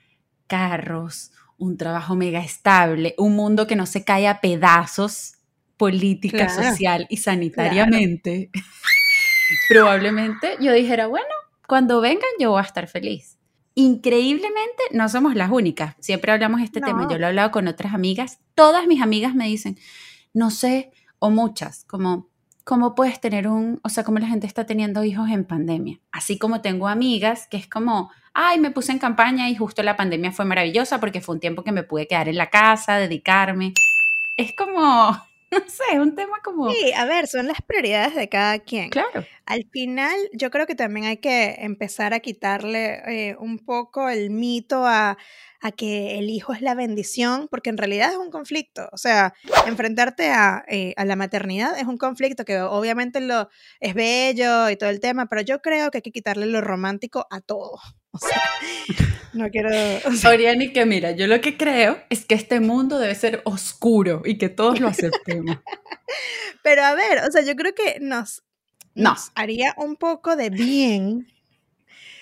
carros, 0.47 1.33
un 1.59 1.77
trabajo 1.77 2.15
mega 2.15 2.41
estable, 2.41 3.15
un 3.19 3.35
mundo 3.35 3.67
que 3.67 3.77
no 3.77 3.87
se 3.87 4.05
cae 4.05 4.29
a 4.29 4.41
pedazos 4.41 5.35
política, 5.77 6.47
Claro, 6.47 6.71
social 6.71 7.07
y 7.11 7.19
sanitariamente. 7.19 8.51
Probablemente 9.69 10.57
yo 10.61 10.73
dijera, 10.73 11.07
bueno, 11.07 11.27
cuando 11.67 12.01
vengan 12.01 12.31
yo 12.39 12.51
voy 12.51 12.61
a 12.61 12.65
estar 12.65 12.89
feliz. 12.89 13.39
Increíblemente 13.75 14.85
no 14.93 15.09
somos 15.09 15.35
las 15.35 15.51
únicas. 15.51 15.95
Siempre 16.01 16.33
hablamos 16.33 16.63
este 16.63 16.81
tema. 16.81 17.07
Yo 17.11 17.19
lo 17.19 17.27
he 17.27 17.29
hablado 17.29 17.51
con 17.51 17.69
otras 17.69 17.93
amigas. 17.93 18.39
Todas 18.55 18.87
mis 18.87 19.03
amigas 19.03 19.35
me 19.35 19.47
dicen, 19.47 19.79
no 20.33 20.51
sé, 20.51 20.91
o 21.19 21.31
muchas, 21.31 21.85
como, 21.85 22.31
¿cómo 22.65 22.95
puedes 22.95 23.21
tener 23.21 23.49
un, 23.49 23.79
o 23.83 23.91
sea, 23.91 24.03
cómo 24.03 24.19
la 24.19 24.29
gente 24.29 24.47
está 24.47 24.65
teniendo 24.65 25.05
hijos 25.05 25.29
en 25.29 25.45
pandemia? 25.45 26.01
Así 26.11 26.39
como 26.39 26.63
tengo 26.63 26.89
amigas 26.89 27.49
que 27.51 27.59
es 27.59 27.69
como, 27.69 28.11
ay, 28.39 28.61
me 28.61 28.71
puse 28.71 28.93
en 28.93 28.99
campaña 28.99 29.49
y 29.49 29.57
justo 29.57 29.83
la 29.83 29.97
pandemia 29.97 30.31
fue 30.31 30.45
maravillosa 30.45 31.01
porque 31.01 31.23
fue 31.23 31.35
un 31.35 31.41
tiempo 31.41 31.65
que 31.65 31.73
me 31.73 31.83
pude 31.83 32.07
quedar 32.07 32.29
en 32.29 32.37
la 32.37 32.51
casa, 32.51 32.99
dedicarme. 32.99 33.73
Es 34.37 34.55
como, 34.55 34.77
no 35.51 35.59
sé, 35.67 35.85
es 35.95 35.99
un 35.99 36.15
tema 36.15 36.39
como, 36.45 36.71
Sí, 36.71 36.93
a 36.93 37.07
ver, 37.07 37.27
son 37.29 37.47
las 37.49 37.63
prioridades 37.63 38.15
de 38.15 38.29
cada 38.29 38.59
quien. 38.59 38.91
claro, 38.91 39.25
Al 39.47 39.65
final, 39.73 40.15
yo 40.35 40.51
creo 40.51 40.67
que 40.67 40.75
también 40.75 41.07
hay 41.07 41.17
que 41.17 41.57
empezar 41.61 42.13
a 42.13 42.21
quitarle 42.21 43.31
eh, 43.31 43.37
un 43.39 43.59
poco 43.59 44.11
el 44.11 44.29
mito 44.29 44.87
a, 44.87 45.17
a 45.61 45.73
que 45.73 46.19
el 46.19 46.31
hijo 46.31 46.53
es 46.53 46.63
la 46.63 46.75
bendición, 46.75 47.49
porque 47.51 47.71
en 47.71 47.79
realidad 47.79 48.11
es 48.13 48.17
un 48.19 48.31
conflicto. 48.31 48.89
O 48.93 48.99
sea, 48.99 49.35
enfrentarte 49.67 50.29
a, 50.31 50.65
eh, 50.69 50.95
a 50.97 51.05
la 51.05 51.17
maternidad 51.17 51.79
es 51.79 51.85
un 51.87 51.99
conflicto 51.99 52.45
que 52.45 52.61
obviamente 52.61 53.21
lo, 53.21 53.49
es 53.81 53.95
bello 53.95 54.71
y 54.71 54.77
todo 54.77 54.91
el 54.91 55.01
tema, 55.01 55.27
pero 55.27 55.43
yo 55.43 55.61
creo 55.63 55.91
que 55.91 55.99
hay 55.99 56.03
que 56.03 56.13
quitarle 56.13 56.47
lo 56.47 56.61
romántico 56.61 57.27
a 57.31 57.41
todo. 57.41 57.79
O 58.13 58.19
sea, 58.19 58.41
no 59.35 59.51
quiero... 59.51 59.69
o 60.09 60.13
sea, 60.13 60.31
Oriani, 60.31 60.73
que 60.73 60.87
mira, 60.87 61.11
yo 61.11 61.27
lo 61.27 61.39
que 61.43 61.59
creo 61.59 61.99
es 62.09 62.25
que 62.25 62.35
este 62.35 62.61
mundo 62.61 62.99
debe 62.99 63.15
ser 63.15 63.43
oscuro 63.45 64.23
y 64.25 64.39
que 64.39 64.49
todos 64.49 64.81
lo 64.81 64.89
aceptemos. 64.89 65.59
pero 66.63 66.83
a 66.83 66.95
ver, 66.95 67.19
o 67.29 67.31
sea, 67.31 67.43
yo 67.43 67.55
creo 67.57 67.75
que 67.75 67.99
nos, 68.01 68.43
No. 68.95 69.11
nos 69.11 69.33
haría 69.35 69.75
un 69.77 69.97
poco 69.97 70.35
de 70.35 70.49
bien 70.49 71.27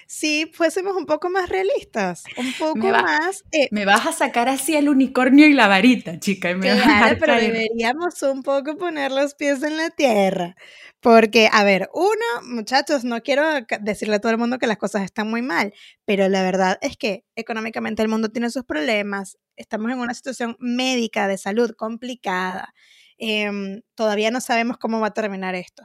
si 0.07 0.51
fuésemos 0.53 0.97
un 0.97 1.07
poco 1.07 1.31
más 1.31 1.49
realistas, 1.49 2.25
un 2.37 2.53
poco 2.55 2.79
Me 2.79 2.93
va- 2.93 3.03
más... 3.03 3.43
eh, 3.53 3.69
Me 3.71 3.85
vas 3.85 4.07
a 4.07 4.13
sacar 4.13 4.49
así 4.49 4.75
el 4.77 4.89
unicornio 4.89 5.47
y 5.47 5.53
la 5.53 5.67
varita, 5.69 6.19
chica, 6.21 6.51
y 6.51 6.55
me 6.55 6.71
claro, 6.71 7.17
pero 7.19 7.35
deberíamos 7.35 8.23
un 8.23 8.43
poco 8.43 8.77
poner 8.77 9.11
los 9.13 9.35
pies 9.35 9.63
en 9.63 9.77
la 9.77 9.91
tierra. 9.91 10.55
Porque, 11.01 11.51
a 11.53 11.65
ver, 11.65 11.91
uno, 11.93 12.15
muchachos, 12.55 13.05
no 13.05 13.21
quiero 13.23 13.45
decirle 13.81 14.17
a 14.17 14.21
todo 14.21 14.33
el 14.33 14.39
mundo 14.39 14.59
que 14.59 14.67
las 14.67 14.79
cosas 14.79 15.03
están 15.03 15.29
muy 15.29 15.43
mal, 15.43 15.75
pero 16.07 16.29
la 16.29 16.43
verdad 16.43 16.79
es 16.81 16.97
que 16.97 17.25
económicamente 17.37 18.01
el 18.03 18.09
mundo 18.09 18.31
tiene 18.31 18.49
sus 18.51 18.65
problemas, 18.65 19.37
estamos 19.57 19.93
en 19.93 19.99
una 19.99 20.15
situación 20.15 20.57
médica 20.61 21.29
de 21.29 21.37
salud 21.37 21.73
complicada, 21.77 22.73
em, 23.19 23.83
todavía 23.95 24.31
no 24.31 24.41
sabemos 24.41 24.79
cómo 24.79 24.99
va 25.01 25.09
a 25.09 25.13
terminar 25.15 25.55
esto. 25.55 25.85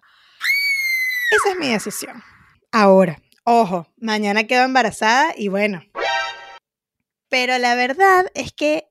Esa 1.32 1.52
es 1.54 1.60
mi 1.60 1.68
decisión. 1.72 2.24
Ahora, 2.72 3.20
ojo, 3.44 3.88
mañana 3.98 4.46
quedo 4.46 4.64
embarazada 4.64 5.34
y 5.38 5.48
bueno. 5.48 5.82
Pero 7.30 7.58
la 7.58 7.76
verdad 7.76 8.26
es 8.34 8.52
que 8.52 8.90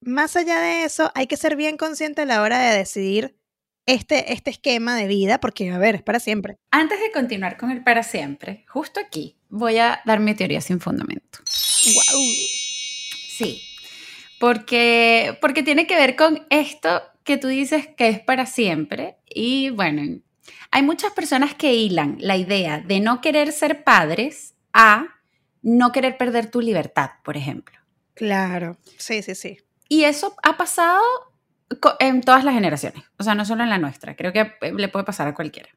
más 0.00 0.36
allá 0.36 0.60
de 0.60 0.84
eso, 0.84 1.10
hay 1.14 1.26
que 1.26 1.36
ser 1.36 1.56
bien 1.56 1.76
consciente 1.76 2.22
a 2.22 2.26
la 2.26 2.42
hora 2.42 2.58
de 2.58 2.78
decidir 2.78 3.36
este, 3.86 4.32
este 4.32 4.50
esquema 4.50 4.96
de 4.96 5.06
vida, 5.06 5.40
porque, 5.40 5.70
a 5.70 5.78
ver, 5.78 5.96
es 5.96 6.02
para 6.02 6.20
siempre. 6.20 6.56
Antes 6.70 7.00
de 7.00 7.10
continuar 7.12 7.56
con 7.56 7.70
el 7.70 7.82
para 7.82 8.02
siempre, 8.02 8.64
justo 8.68 9.00
aquí 9.00 9.36
voy 9.48 9.78
a 9.78 10.00
dar 10.04 10.20
mi 10.20 10.34
teoría 10.34 10.60
sin 10.60 10.80
fundamento. 10.80 11.40
¡Wow! 11.94 12.22
Sí, 13.28 13.62
porque, 14.38 15.36
porque 15.40 15.62
tiene 15.62 15.86
que 15.86 15.96
ver 15.96 16.16
con 16.16 16.46
esto 16.50 17.02
que 17.24 17.36
tú 17.36 17.48
dices 17.48 17.88
que 17.96 18.08
es 18.08 18.20
para 18.20 18.46
siempre. 18.46 19.16
Y 19.26 19.70
bueno, 19.70 20.20
hay 20.70 20.82
muchas 20.82 21.12
personas 21.12 21.54
que 21.54 21.74
hilan 21.74 22.16
la 22.20 22.36
idea 22.36 22.78
de 22.80 23.00
no 23.00 23.20
querer 23.20 23.52
ser 23.52 23.84
padres 23.84 24.54
a 24.72 25.06
no 25.62 25.92
querer 25.92 26.16
perder 26.16 26.50
tu 26.50 26.60
libertad, 26.60 27.10
por 27.24 27.36
ejemplo. 27.36 27.76
Claro, 28.14 28.78
sí, 28.96 29.22
sí, 29.22 29.34
sí. 29.34 29.58
Y 29.88 30.04
eso 30.04 30.34
ha 30.42 30.56
pasado 30.56 31.02
en 31.98 32.20
todas 32.20 32.44
las 32.44 32.54
generaciones, 32.54 33.04
o 33.18 33.22
sea, 33.22 33.34
no 33.34 33.44
solo 33.44 33.62
en 33.62 33.70
la 33.70 33.78
nuestra, 33.78 34.14
creo 34.16 34.32
que 34.32 34.40
eh, 34.40 34.72
le 34.76 34.88
puede 34.88 35.04
pasar 35.04 35.26
a 35.28 35.34
cualquiera. 35.34 35.68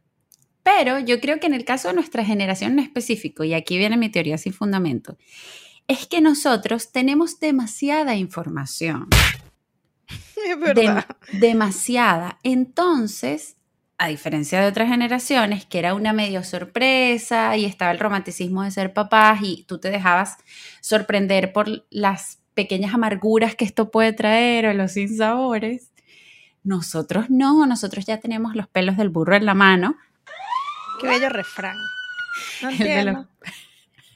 Pero 0.63 0.99
yo 0.99 1.19
creo 1.19 1.39
que 1.39 1.47
en 1.47 1.53
el 1.53 1.65
caso 1.65 1.89
de 1.89 1.93
nuestra 1.95 2.23
generación 2.23 2.73
en 2.73 2.79
específico, 2.79 3.43
y 3.43 3.53
aquí 3.53 3.77
viene 3.77 3.97
mi 3.97 4.09
teoría 4.09 4.37
sin 4.37 4.53
fundamento, 4.53 5.17
es 5.87 6.07
que 6.07 6.21
nosotros 6.21 6.91
tenemos 6.91 7.39
demasiada 7.39 8.15
información, 8.15 9.09
Es 10.45 10.57
dem- 10.57 10.59
verdad. 10.95 11.05
demasiada. 11.33 12.39
Entonces, 12.43 13.57
a 14.03 14.07
diferencia 14.07 14.59
de 14.59 14.67
otras 14.67 14.89
generaciones, 14.89 15.65
que 15.65 15.79
era 15.79 15.93
una 15.93 16.11
medio 16.11 16.43
sorpresa 16.43 17.55
y 17.55 17.63
estaba 17.63 17.89
el 17.91 17.99
romanticismo 17.99 18.61
de 18.61 18.69
ser 18.69 18.91
papás 18.91 19.39
y 19.41 19.63
tú 19.63 19.77
te 19.77 19.91
dejabas 19.91 20.35
sorprender 20.81 21.53
por 21.53 21.85
las 21.89 22.41
pequeñas 22.53 22.93
amarguras 22.93 23.55
que 23.55 23.63
esto 23.63 23.91
puede 23.91 24.11
traer 24.11 24.65
o 24.65 24.73
los 24.73 24.91
sinsabores. 24.91 25.93
Nosotros 26.65 27.29
no, 27.29 27.65
nosotros 27.65 28.05
ya 28.05 28.19
tenemos 28.19 28.57
los 28.57 28.67
pelos 28.67 28.97
del 28.97 29.07
burro 29.07 29.37
en 29.37 29.45
la 29.45 29.53
mano. 29.53 29.95
Qué 30.99 31.07
bello 31.07 31.29
refrán. 31.29 31.77
No 32.61 32.69
entiendo. 32.71 33.29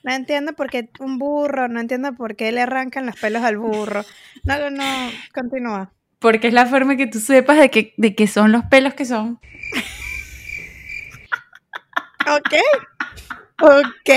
No 0.03 0.13
entiendo 0.13 0.51
por 0.51 0.70
qué 0.70 0.89
un 1.00 1.17
burro, 1.17 1.70
no 1.70 1.79
entiendo 1.79 2.13
por 2.13 2.36
qué 2.36 2.51
le 2.51 2.60
arrancan 2.60 3.06
los 3.06 3.15
pelos 3.15 3.41
al 3.41 3.58
burro. 3.58 4.03
No, 4.44 4.70
no, 4.70 4.84
continúa. 5.34 5.94
Porque 6.19 6.47
es 6.47 6.53
la 6.53 6.65
forma 6.65 6.97
que 6.97 7.07
tú 7.07 7.19
sepas 7.19 7.57
de 7.59 7.69
que, 7.69 7.93
de 7.97 8.15
que 8.15 8.27
son 8.27 8.51
los 8.51 8.63
pelos 8.65 8.93
que 8.93 9.05
son. 9.05 9.39
Ok. 12.27 12.53
Ok. 13.62 14.09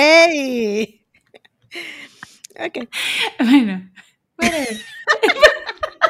Ok. 2.59 2.89
Bueno, 3.39 3.91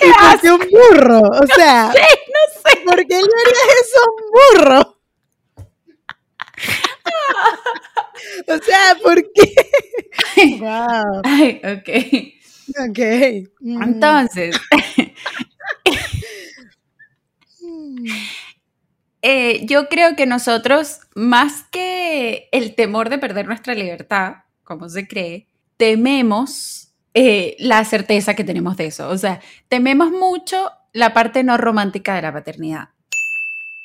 ¿Y 0.00 0.12
por 0.12 0.40
qué 0.40 0.50
un 0.52 0.58
burro? 0.70 1.20
O 1.20 1.46
sea, 1.54 1.86
no 1.86 1.92
sé. 1.94 2.80
¿Por 2.84 2.96
qué 3.06 3.14
le 3.14 3.18
harías 3.18 3.68
eso 3.82 3.98
a 4.00 4.10
un 4.10 4.30
burro? 4.32 4.94
O 8.48 8.56
sea, 8.58 8.96
¿por 9.02 9.22
qué? 9.32 9.54
Wow. 10.58 11.20
ay, 11.24 11.60
ok. 11.64 11.88
Ok. 12.68 12.98
Mm. 13.60 13.82
Entonces, 13.82 14.56
eh, 19.22 19.66
yo 19.66 19.88
creo 19.88 20.16
que 20.16 20.26
nosotros, 20.26 21.00
más 21.14 21.64
que 21.70 22.48
el 22.52 22.74
temor 22.74 23.08
de 23.08 23.18
perder 23.18 23.46
nuestra 23.46 23.74
libertad, 23.74 24.44
como 24.64 24.88
se 24.88 25.06
cree, 25.08 25.48
tememos 25.76 26.92
eh, 27.14 27.56
la 27.58 27.84
certeza 27.84 28.34
que 28.34 28.44
tenemos 28.44 28.76
de 28.76 28.86
eso. 28.86 29.08
O 29.08 29.18
sea, 29.18 29.40
tememos 29.68 30.10
mucho 30.10 30.70
la 30.92 31.14
parte 31.14 31.42
no 31.42 31.56
romántica 31.56 32.14
de 32.14 32.22
la 32.22 32.32
paternidad. 32.32 32.90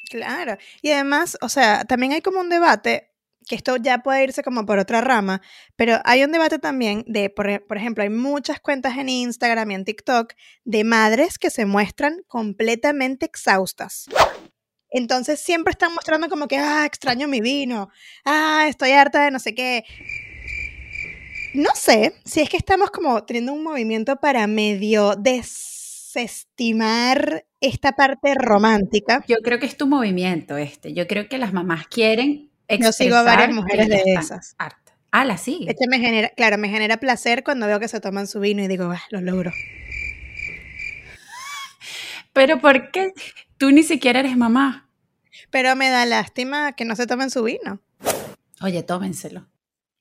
Claro. 0.10 0.58
Y 0.82 0.92
además, 0.92 1.38
o 1.42 1.50
sea, 1.50 1.86
también 1.86 2.12
hay 2.12 2.22
como 2.22 2.40
un 2.40 2.50
debate, 2.50 3.13
que 3.48 3.56
esto 3.56 3.78
ya 3.78 4.00
puede 4.00 4.24
irse 4.24 4.44
como 4.44 4.66
por 4.66 4.80
otra 4.80 5.02
rama, 5.02 5.42
pero 5.76 6.00
hay 6.06 6.24
un 6.24 6.32
debate 6.32 6.60
también 6.60 7.04
de, 7.08 7.30
por, 7.30 7.50
e- 7.50 7.60
por 7.60 7.78
ejemplo, 7.78 8.04
hay 8.04 8.10
muchas 8.10 8.60
cuentas 8.60 8.98
en 8.98 9.10
Instagram 9.10 9.72
y 9.72 9.76
en 9.76 9.86
TikTok 9.86 10.34
de 10.64 10.84
madres 10.84 11.38
que 11.38 11.50
se 11.50 11.66
muestran 11.66 12.22
completamente 12.28 13.26
exhaustas. 13.26 14.06
Entonces 14.90 15.40
siempre 15.40 15.72
están 15.72 15.94
mostrando 15.94 16.30
como 16.30 16.48
que, 16.48 16.58
ah, 16.58 16.86
extraño 16.86 17.28
mi 17.28 17.42
vino, 17.42 17.90
ah, 18.26 18.66
estoy 18.68 18.92
harta 18.92 19.24
de 19.26 19.32
no 19.32 19.40
sé 19.40 19.56
qué. 19.56 19.84
No 21.56 21.70
sé 21.76 22.14
si 22.26 22.42
es 22.42 22.50
que 22.50 22.58
estamos 22.58 22.92
como 22.92 23.24
teniendo 23.26 23.54
un 23.54 23.64
movimiento 23.64 24.18
para 24.18 24.46
medio 24.48 25.16
desestimar 25.16 27.46
esta 27.60 27.94
parte 27.94 28.34
romántica. 28.36 29.24
Yo 29.28 29.38
creo 29.44 29.60
que 29.60 29.66
es 29.66 29.78
tu 29.78 29.88
movimiento 29.88 30.58
este. 30.58 30.94
Yo 30.94 31.08
creo 31.08 31.28
que 31.30 31.38
las 31.38 31.54
mamás 31.54 31.88
quieren 31.88 32.52
Yo 32.80 32.92
sigo 32.92 33.16
a 33.16 33.24
varias 33.24 33.52
mujeres 33.52 33.90
de 33.90 34.04
esas. 34.06 34.56
hartas. 34.58 34.96
Ah, 35.12 35.26
la 35.26 35.38
sigue. 35.38 35.70
Este 35.70 35.88
me 35.88 36.00
genera, 36.00 36.30
claro, 36.30 36.58
me 36.58 36.70
genera 36.70 36.98
placer 36.98 37.44
cuando 37.44 37.68
veo 37.68 37.80
que 37.80 37.88
se 37.88 38.00
toman 38.00 38.28
su 38.28 38.40
vino 38.40 38.64
y 38.64 38.68
digo, 38.68 38.86
ah, 38.92 39.04
lo 39.12 39.22
logro. 39.22 39.52
Pero 42.34 42.60
¿por 42.60 42.90
qué? 42.92 43.14
Tú 43.58 43.72
ni 43.72 43.84
siquiera 43.84 44.20
eres 44.20 44.36
mamá. 44.36 44.90
Pero 45.52 45.76
me 45.76 45.90
da 45.90 46.06
lástima 46.06 46.74
que 46.74 46.84
no 46.84 46.96
se 46.96 47.06
tomen 47.06 47.30
su 47.30 47.44
vino. 47.44 47.80
Oye, 48.62 48.82
tómenselo. 48.82 49.48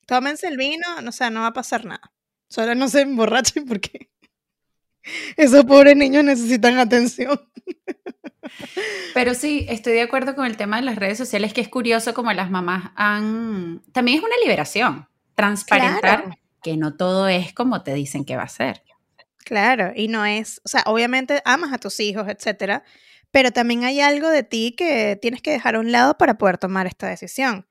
Tómense 0.07 0.47
el 0.47 0.57
vino, 0.57 0.85
o 1.07 1.11
sea, 1.11 1.29
no 1.29 1.41
va 1.41 1.47
a 1.47 1.53
pasar 1.53 1.85
nada. 1.85 2.11
Solo 2.49 2.75
no 2.75 2.89
se 2.89 3.01
emborrachen 3.01 3.65
porque 3.65 4.09
esos 5.37 5.63
pobres 5.65 5.95
niños 5.95 6.23
necesitan 6.23 6.77
atención. 6.77 7.39
Pero 9.13 9.33
sí, 9.33 9.65
estoy 9.69 9.93
de 9.93 10.01
acuerdo 10.01 10.35
con 10.35 10.45
el 10.45 10.57
tema 10.57 10.77
de 10.77 10.83
las 10.83 10.95
redes 10.95 11.17
sociales, 11.17 11.53
que 11.53 11.61
es 11.61 11.69
curioso 11.69 12.13
como 12.13 12.31
las 12.33 12.49
mamás 12.49 12.91
han... 12.95 13.81
También 13.91 14.17
es 14.19 14.23
una 14.23 14.35
liberación, 14.41 15.07
transparentar 15.35 16.23
Claro. 16.23 16.37
que 16.61 16.77
no 16.77 16.95
todo 16.95 17.27
es 17.27 17.53
como 17.53 17.83
te 17.83 17.93
dicen 17.93 18.25
que 18.25 18.35
va 18.35 18.43
a 18.43 18.47
ser. 18.49 18.83
Claro, 19.45 19.91
y 19.95 20.07
no 20.07 20.25
es, 20.25 20.61
o 20.63 20.69
sea, 20.69 20.83
obviamente 20.85 21.41
amas 21.45 21.73
a 21.73 21.77
tus 21.77 21.99
hijos, 21.99 22.27
etcétera, 22.29 22.83
pero 23.31 23.51
también 23.51 23.83
hay 23.83 23.99
algo 23.99 24.29
de 24.29 24.43
ti 24.43 24.73
que 24.77 25.17
tienes 25.21 25.41
que 25.41 25.51
dejar 25.51 25.75
a 25.75 25.79
un 25.79 25.91
lado 25.91 26.17
para 26.17 26.37
poder 26.37 26.57
tomar 26.57 26.87
esta 26.87 27.07
decisión. 27.07 27.67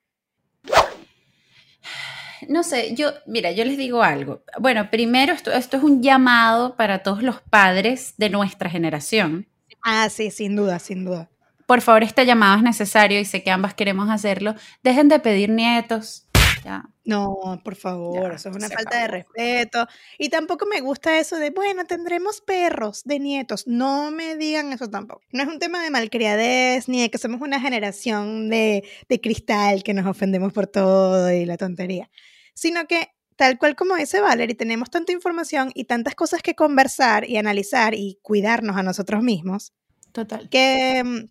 No 2.48 2.62
sé, 2.64 2.94
yo, 2.94 3.12
mira, 3.26 3.52
yo 3.52 3.64
les 3.64 3.76
digo 3.78 4.02
algo. 4.02 4.42
Bueno, 4.58 4.90
primero, 4.90 5.32
esto, 5.32 5.52
esto 5.52 5.76
es 5.76 5.82
un 5.82 6.02
llamado 6.02 6.76
para 6.76 7.02
todos 7.02 7.22
los 7.22 7.40
padres 7.40 8.14
de 8.16 8.30
nuestra 8.30 8.68
generación. 8.68 9.46
Ah, 9.82 10.08
sí, 10.08 10.30
sin 10.30 10.56
duda, 10.56 10.78
sin 10.78 11.04
duda. 11.04 11.30
Por 11.66 11.80
favor, 11.80 12.02
este 12.02 12.26
llamado 12.26 12.56
es 12.58 12.62
necesario 12.62 13.18
y 13.20 13.24
sé 13.24 13.42
que 13.42 13.50
ambas 13.50 13.74
queremos 13.74 14.10
hacerlo. 14.10 14.54
Dejen 14.82 15.08
de 15.08 15.18
pedir 15.20 15.50
nietos. 15.50 16.26
Ya. 16.64 16.84
No, 17.04 17.60
por 17.64 17.74
favor, 17.74 18.30
Ya, 18.30 18.36
eso 18.36 18.50
es 18.50 18.56
una 18.56 18.68
falta 18.68 19.00
de 19.00 19.08
respeto. 19.08 19.86
Y 20.18 20.28
tampoco 20.28 20.66
me 20.66 20.80
gusta 20.80 21.18
eso 21.18 21.36
de, 21.36 21.50
bueno, 21.50 21.84
tendremos 21.84 22.40
perros 22.40 23.02
de 23.04 23.18
nietos. 23.18 23.66
No 23.66 24.10
me 24.12 24.36
digan 24.36 24.72
eso 24.72 24.88
tampoco. 24.88 25.22
No 25.32 25.42
es 25.42 25.48
un 25.48 25.58
tema 25.58 25.82
de 25.82 25.90
malcriadez, 25.90 26.88
ni 26.88 27.00
de 27.00 27.10
que 27.10 27.18
somos 27.18 27.40
una 27.40 27.60
generación 27.60 28.48
de, 28.50 28.84
de 29.08 29.20
cristal 29.20 29.82
que 29.82 29.94
nos 29.94 30.06
ofendemos 30.06 30.52
por 30.52 30.68
todo 30.68 31.32
y 31.32 31.44
la 31.44 31.56
tontería. 31.56 32.08
Sino 32.54 32.86
que, 32.86 33.08
tal 33.42 33.58
cual 33.58 33.74
como 33.74 33.96
dice 33.96 34.20
Valerie, 34.20 34.54
tenemos 34.54 34.88
tanta 34.88 35.10
información 35.10 35.72
y 35.74 35.86
tantas 35.86 36.14
cosas 36.14 36.42
que 36.42 36.54
conversar 36.54 37.28
y 37.28 37.38
analizar 37.38 37.92
y 37.92 38.20
cuidarnos 38.22 38.76
a 38.76 38.84
nosotros 38.84 39.20
mismos, 39.24 39.72
Total. 40.12 40.48
que 40.48 41.02
mm, 41.04 41.28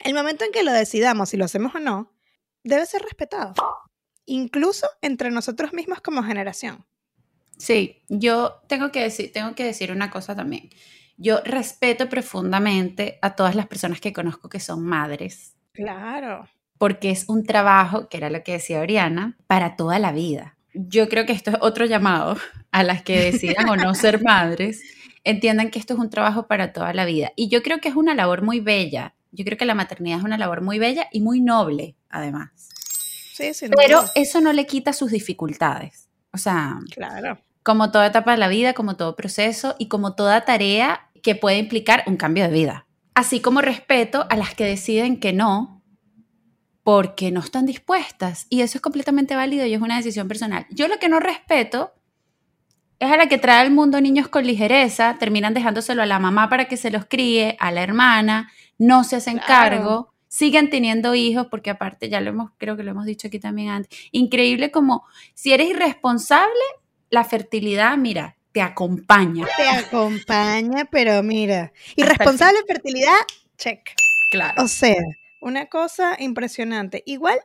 el 0.00 0.14
momento 0.14 0.44
en 0.44 0.52
que 0.52 0.62
lo 0.62 0.70
decidamos 0.70 1.30
si 1.30 1.38
lo 1.38 1.46
hacemos 1.46 1.74
o 1.74 1.78
no, 1.78 2.12
debe 2.62 2.84
ser 2.84 3.00
respetado. 3.00 3.54
Incluso 4.26 4.86
entre 5.00 5.30
nosotros 5.30 5.72
mismos 5.72 6.02
como 6.02 6.22
generación. 6.22 6.84
Sí, 7.56 8.02
yo 8.10 8.60
tengo 8.68 8.92
que 8.92 9.00
decir, 9.00 9.32
tengo 9.32 9.54
que 9.54 9.64
decir 9.64 9.92
una 9.92 10.10
cosa 10.10 10.36
también. 10.36 10.68
Yo 11.16 11.40
respeto 11.42 12.10
profundamente 12.10 13.18
a 13.22 13.34
todas 13.34 13.54
las 13.54 13.66
personas 13.66 13.98
que 13.98 14.12
conozco 14.12 14.50
que 14.50 14.60
son 14.60 14.84
madres, 14.84 15.56
Claro. 15.72 16.48
porque 16.76 17.10
es 17.10 17.28
un 17.30 17.44
trabajo, 17.44 18.08
que 18.10 18.18
era 18.18 18.28
lo 18.28 18.42
que 18.44 18.52
decía 18.52 18.80
Oriana, 18.80 19.38
para 19.46 19.76
toda 19.76 19.98
la 19.98 20.12
vida. 20.12 20.58
Yo 20.74 21.08
creo 21.08 21.26
que 21.26 21.32
esto 21.32 21.50
es 21.50 21.56
otro 21.60 21.84
llamado 21.86 22.36
a 22.70 22.82
las 22.82 23.02
que 23.02 23.20
decidan 23.20 23.68
o 23.68 23.76
no 23.76 23.94
ser 23.94 24.22
madres, 24.22 24.82
entiendan 25.24 25.70
que 25.70 25.78
esto 25.78 25.94
es 25.94 26.00
un 26.00 26.10
trabajo 26.10 26.46
para 26.46 26.72
toda 26.72 26.92
la 26.94 27.04
vida. 27.04 27.32
Y 27.36 27.48
yo 27.48 27.62
creo 27.62 27.78
que 27.80 27.88
es 27.88 27.96
una 27.96 28.14
labor 28.14 28.42
muy 28.42 28.60
bella. 28.60 29.14
Yo 29.32 29.44
creo 29.44 29.58
que 29.58 29.64
la 29.64 29.74
maternidad 29.74 30.18
es 30.18 30.24
una 30.24 30.38
labor 30.38 30.60
muy 30.60 30.78
bella 30.78 31.08
y 31.12 31.20
muy 31.20 31.40
noble, 31.40 31.94
además. 32.08 32.50
Sí, 33.32 33.54
sin 33.54 33.70
Pero 33.70 34.00
duda. 34.02 34.12
eso 34.14 34.40
no 34.40 34.52
le 34.52 34.66
quita 34.66 34.92
sus 34.92 35.10
dificultades. 35.10 36.08
O 36.32 36.38
sea, 36.38 36.78
Claro. 36.94 37.38
como 37.62 37.90
toda 37.90 38.06
etapa 38.06 38.32
de 38.32 38.38
la 38.38 38.48
vida, 38.48 38.72
como 38.74 38.96
todo 38.96 39.16
proceso 39.16 39.76
y 39.78 39.88
como 39.88 40.14
toda 40.14 40.44
tarea 40.44 41.08
que 41.22 41.34
puede 41.34 41.58
implicar 41.58 42.02
un 42.06 42.16
cambio 42.16 42.44
de 42.44 42.50
vida. 42.52 42.86
Así 43.14 43.40
como 43.40 43.60
respeto 43.60 44.26
a 44.30 44.36
las 44.36 44.54
que 44.54 44.64
deciden 44.64 45.18
que 45.20 45.32
no, 45.32 45.79
porque 46.82 47.30
no 47.30 47.40
están 47.40 47.66
dispuestas. 47.66 48.46
Y 48.48 48.62
eso 48.62 48.78
es 48.78 48.82
completamente 48.82 49.34
válido 49.36 49.66
y 49.66 49.74
es 49.74 49.80
una 49.80 49.96
decisión 49.96 50.28
personal. 50.28 50.66
Yo 50.70 50.88
lo 50.88 50.98
que 50.98 51.08
no 51.08 51.20
respeto 51.20 51.92
es 52.98 53.10
a 53.10 53.16
la 53.16 53.28
que 53.28 53.38
trae 53.38 53.60
al 53.60 53.70
mundo 53.70 54.00
niños 54.00 54.28
con 54.28 54.46
ligereza, 54.46 55.16
terminan 55.18 55.54
dejándoselo 55.54 56.02
a 56.02 56.06
la 56.06 56.18
mamá 56.18 56.48
para 56.48 56.66
que 56.66 56.76
se 56.76 56.90
los 56.90 57.06
críe, 57.06 57.56
a 57.58 57.70
la 57.72 57.82
hermana, 57.82 58.50
no 58.78 59.04
se 59.04 59.16
hacen 59.16 59.38
Claro. 59.38 59.46
cargo, 59.76 60.14
siguen 60.28 60.68
teniendo 60.70 61.14
hijos, 61.14 61.46
porque 61.50 61.70
aparte 61.70 62.08
ya 62.08 62.20
lo 62.20 62.30
hemos, 62.30 62.50
creo 62.58 62.76
que 62.76 62.82
lo 62.82 62.90
hemos 62.90 63.06
dicho 63.06 63.28
aquí 63.28 63.38
también 63.38 63.70
antes, 63.70 63.98
increíble 64.12 64.70
como 64.70 65.04
si 65.34 65.52
eres 65.52 65.70
irresponsable, 65.70 66.60
la 67.08 67.24
fertilidad, 67.24 67.96
mira, 67.96 68.36
te 68.52 68.62
acompaña. 68.62 69.46
Te 69.56 69.68
acompaña, 69.68 70.84
pero 70.90 71.22
mira. 71.22 71.72
Irresponsable 71.96 72.58
fertilidad, 72.66 73.14
check. 73.56 73.80
Claro. 74.30 74.62
O 74.62 74.68
sea, 74.68 75.00
una 75.40 75.66
cosa 75.66 76.16
impresionante. 76.18 77.02
Igual, 77.06 77.38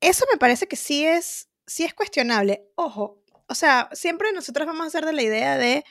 eso 0.00 0.24
me 0.30 0.38
parece 0.38 0.66
que 0.66 0.76
sí 0.76 1.04
es, 1.04 1.48
sí 1.66 1.84
es 1.84 1.94
cuestionable. 1.94 2.64
Ojo, 2.74 3.22
o 3.48 3.54
sea, 3.54 3.88
siempre 3.92 4.32
nosotros 4.32 4.66
vamos 4.66 4.82
a 4.82 4.88
hacer 4.88 5.06
de 5.06 5.12
la 5.12 5.22
idea 5.22 5.58
de, 5.58 5.84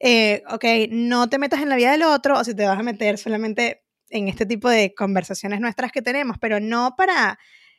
eh, 0.00 0.42
ok, 0.50 0.64
no 0.90 1.28
te 1.28 1.38
metas 1.38 1.60
en 1.60 1.68
la 1.68 1.76
vida 1.76 1.92
del 1.92 2.02
otro, 2.02 2.38
o 2.38 2.44
si 2.44 2.54
te 2.54 2.66
vas 2.66 2.78
a 2.78 2.82
meter 2.82 3.18
solamente 3.18 3.82
en 4.10 4.28
este 4.28 4.46
tipo 4.46 4.68
de 4.68 4.94
conversaciones 4.94 5.60
nuestras 5.60 5.92
que 5.92 6.02
tenemos, 6.02 6.36
pero 6.38 6.60
no 6.60 6.94
para 6.96 7.38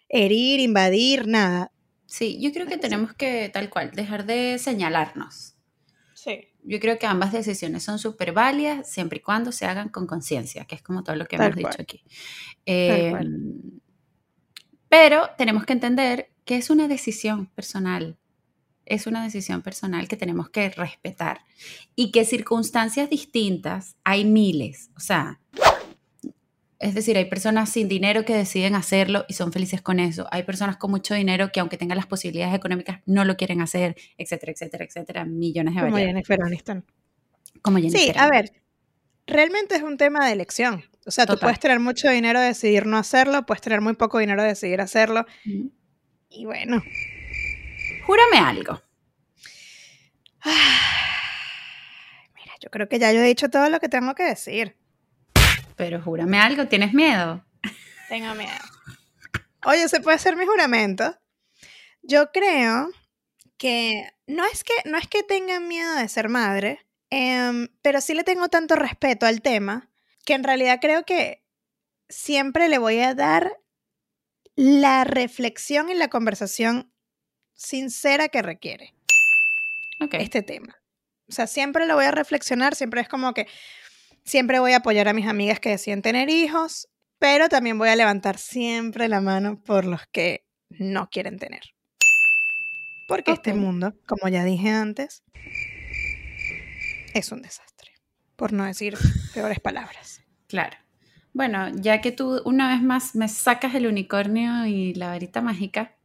herir, 0.09 0.59
invadir, 0.59 1.27
nada. 1.27 1.71
Sí, 2.05 2.39
yo 2.39 2.51
creo 2.51 2.67
que 2.67 2.77
tenemos 2.77 3.13
que, 3.13 3.49
tal 3.49 3.69
cual, 3.69 3.91
dejar 3.91 4.25
de 4.25 4.57
señalarnos. 4.59 5.52
Yo 6.65 6.79
creo 6.79 6.97
que 6.97 7.05
ambas 7.05 7.31
decisiones 7.31 7.83
son 7.83 7.99
súper 7.99 8.31
válidas 8.31 8.89
siempre 8.89 9.19
y 9.19 9.21
cuando 9.21 9.51
se 9.51 9.65
hagan 9.65 9.89
con 9.89 10.07
conciencia, 10.07 10.65
que 10.65 10.75
es 10.75 10.81
como 10.81 11.03
todo 11.03 11.15
lo 11.15 11.25
que 11.25 11.37
Tal 11.37 11.47
hemos 11.47 11.57
dicho 11.57 11.81
aquí. 11.81 12.03
Eh, 12.65 13.13
pero 14.89 15.29
tenemos 15.37 15.65
que 15.65 15.73
entender 15.73 16.29
que 16.45 16.57
es 16.57 16.69
una 16.69 16.87
decisión 16.87 17.47
personal. 17.47 18.17
Es 18.85 19.07
una 19.07 19.23
decisión 19.23 19.61
personal 19.61 20.07
que 20.07 20.17
tenemos 20.17 20.49
que 20.49 20.69
respetar. 20.69 21.41
Y 21.95 22.11
que 22.11 22.25
circunstancias 22.25 23.09
distintas 23.09 23.95
hay 24.03 24.25
miles. 24.25 24.91
O 24.95 24.99
sea, 24.99 25.39
es 26.79 26.95
decir, 26.95 27.17
hay 27.17 27.25
personas 27.25 27.69
sin 27.69 27.87
dinero 27.87 28.25
que 28.25 28.35
deciden 28.35 28.75
hacerlo 28.75 29.25
y 29.27 29.33
son 29.33 29.51
felices 29.51 29.81
con 29.81 29.99
eso. 29.99 30.27
Hay 30.31 30.43
personas 30.43 30.77
con 30.77 30.91
mucho 30.91 31.13
dinero 31.13 31.51
que 31.51 31.59
aunque 31.59 31.77
tengan 31.77 31.97
las 31.97 32.07
posibilidades 32.07 32.55
económicas 32.55 33.01
no 33.05 33.25
lo 33.25 33.37
quieren 33.37 33.61
hacer, 33.61 33.95
etcétera, 34.17 34.51
etcétera, 34.51 34.85
etcétera. 34.85 35.25
Millones 35.25 35.75
de 35.75 35.81
Como. 35.81 35.97
Jennifer 35.97 36.41
Aniston. 36.41 36.85
Como 37.61 37.77
Sí, 37.77 37.89
Jennifer 37.89 38.17
a 38.17 38.23
Aniston. 38.23 38.29
ver, 38.31 38.63
realmente 39.27 39.75
es 39.75 39.83
un 39.83 39.97
tema 39.97 40.25
de 40.27 40.33
elección. 40.33 40.83
O 41.05 41.11
sea, 41.11 41.25
tú 41.25 41.37
puedes 41.37 41.59
tener 41.59 41.79
mucho 41.79 42.09
dinero 42.09 42.39
de 42.39 42.47
decidir 42.47 42.85
no 42.85 42.97
hacerlo, 42.97 43.45
puedes 43.45 43.61
tener 43.61 43.81
muy 43.81 43.93
poco 43.93 44.19
dinero 44.19 44.41
de 44.41 44.49
decidir 44.49 44.79
hacerlo. 44.79 45.25
Y 46.29 46.45
bueno, 46.45 46.81
Júrame 48.05 48.37
algo. 48.37 48.81
mira, 52.35 52.53
yo 52.61 52.69
creo 52.69 52.89
que 52.89 52.99
ya 52.99 53.11
yo 53.13 53.21
he 53.21 53.27
dicho 53.27 53.49
todo 53.49 53.69
lo 53.69 53.79
que 53.79 53.89
tengo 53.89 54.13
que 54.13 54.23
decir. 54.23 54.75
Pero 55.75 56.01
júrame 56.01 56.39
algo, 56.39 56.67
¿tienes 56.67 56.93
miedo? 56.93 57.43
Tengo 58.09 58.33
miedo. 58.35 58.51
Oye, 59.65 59.87
¿se 59.87 60.01
puede 60.01 60.15
hacer 60.15 60.35
mi 60.35 60.45
juramento? 60.45 61.17
Yo 62.01 62.31
creo 62.31 62.89
que 63.57 64.09
no 64.27 64.45
es 64.45 64.63
que, 64.63 64.73
no 64.85 64.97
es 64.97 65.07
que 65.07 65.23
tenga 65.23 65.59
miedo 65.59 65.95
de 65.95 66.09
ser 66.09 66.27
madre, 66.29 66.85
em, 67.09 67.69
pero 67.81 68.01
sí 68.01 68.13
le 68.13 68.23
tengo 68.23 68.49
tanto 68.49 68.75
respeto 68.75 69.25
al 69.25 69.41
tema 69.41 69.89
que 70.25 70.33
en 70.33 70.43
realidad 70.43 70.79
creo 70.81 71.05
que 71.05 71.43
siempre 72.09 72.67
le 72.69 72.77
voy 72.77 72.99
a 72.99 73.13
dar 73.15 73.57
la 74.55 75.03
reflexión 75.03 75.89
y 75.89 75.95
la 75.95 76.09
conversación 76.09 76.93
sincera 77.53 78.27
que 78.29 78.41
requiere 78.41 78.93
Ok. 80.01 80.15
este 80.15 80.41
tema. 80.43 80.81
O 81.29 81.31
sea, 81.31 81.47
siempre 81.47 81.85
lo 81.87 81.95
voy 81.95 82.05
a 82.05 82.11
reflexionar, 82.11 82.75
siempre 82.75 83.01
es 83.01 83.07
como 83.07 83.33
que 83.33 83.47
siempre 84.23 84.59
voy 84.59 84.73
a 84.73 84.77
apoyar 84.77 85.07
a 85.07 85.13
mis 85.13 85.27
amigas 85.27 85.59
que 85.59 85.69
deciden 85.69 86.01
tener 86.01 86.29
hijos, 86.29 86.87
pero 87.19 87.49
también 87.49 87.77
voy 87.77 87.89
a 87.89 87.95
levantar 87.95 88.37
siempre 88.37 89.07
la 89.07 89.21
mano 89.21 89.61
por 89.61 89.85
los 89.85 90.01
que 90.11 90.45
no 90.69 91.09
quieren 91.09 91.37
tener. 91.37 91.61
Porque 93.07 93.31
este 93.31 93.53
mundo, 93.53 93.93
como 94.05 94.29
ya 94.29 94.43
dije 94.43 94.69
antes, 94.69 95.23
es 97.13 97.31
un 97.31 97.41
desastre, 97.41 97.91
por 98.35 98.53
no 98.53 98.65
decir 98.65 98.97
peores 99.33 99.59
palabras. 99.59 100.23
Claro. 100.47 100.77
Bueno, 101.33 101.69
ya 101.75 101.99
que 102.01 102.11
tú 102.11 102.41
una 102.45 102.69
vez 102.69 102.81
más 102.81 103.15
me 103.15 103.27
sacas 103.27 103.73
el 103.75 103.87
unicornio 103.87 104.65
y 104.65 104.93
la 104.93 105.07
varita 105.07 105.41
mágica, 105.41 105.95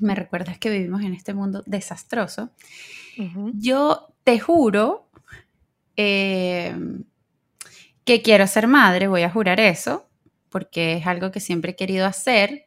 me 0.00 0.14
recuerdas 0.14 0.58
que 0.58 0.70
vivimos 0.70 1.02
en 1.02 1.14
este 1.14 1.34
mundo 1.34 1.62
desastroso. 1.66 2.50
Yo 3.54 4.14
te 4.24 4.40
juro 4.40 5.10
eh, 5.96 6.74
que 8.04 8.22
quiero 8.22 8.46
ser 8.46 8.66
madre, 8.66 9.08
voy 9.08 9.22
a 9.22 9.30
jurar 9.30 9.60
eso, 9.60 10.08
porque 10.48 10.94
es 10.94 11.06
algo 11.06 11.30
que 11.30 11.40
siempre 11.40 11.72
he 11.72 11.76
querido 11.76 12.06
hacer, 12.06 12.66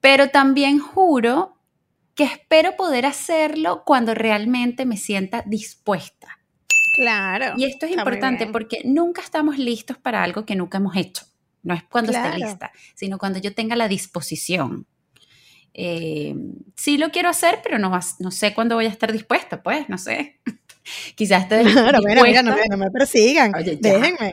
pero 0.00 0.28
también 0.30 0.78
juro 0.78 1.58
que 2.14 2.24
espero 2.24 2.76
poder 2.76 3.06
hacerlo 3.06 3.82
cuando 3.84 4.14
realmente 4.14 4.86
me 4.86 4.96
sienta 4.96 5.42
dispuesta. 5.46 6.38
Claro. 6.96 7.54
Y 7.56 7.64
esto 7.64 7.86
es 7.86 7.92
importante 7.92 8.46
porque 8.46 8.82
nunca 8.84 9.20
estamos 9.20 9.58
listos 9.58 9.98
para 9.98 10.22
algo 10.22 10.46
que 10.46 10.54
nunca 10.54 10.78
hemos 10.78 10.96
hecho. 10.96 11.24
No 11.62 11.74
es 11.74 11.82
cuando 11.84 12.12
esté 12.12 12.22
Claro. 12.22 12.36
lista, 12.36 12.72
sino 12.94 13.18
cuando 13.18 13.38
yo 13.40 13.54
tenga 13.54 13.74
la 13.74 13.88
disposición. 13.88 14.86
Eh, 15.72 16.36
sí 16.76 16.98
lo 16.98 17.10
quiero 17.10 17.28
hacer, 17.28 17.60
pero 17.64 17.78
no, 17.78 17.98
no 18.20 18.30
sé 18.30 18.54
cuándo 18.54 18.76
voy 18.76 18.86
a 18.86 18.90
estar 18.90 19.12
dispuesta, 19.12 19.62
pues, 19.62 19.88
no 19.88 19.98
sé. 19.98 20.40
Quizás 21.16 21.42
esté 21.44 21.62
Claro, 21.62 21.98
mira, 22.04 22.22
mira, 22.22 22.42
no, 22.42 22.50
dispuesta- 22.52 22.68
me- 22.68 22.76
no 22.76 22.84
me 22.84 22.90
persigan. 22.90 23.54
Oye. 23.54 23.78
Déjenme. 23.80 24.32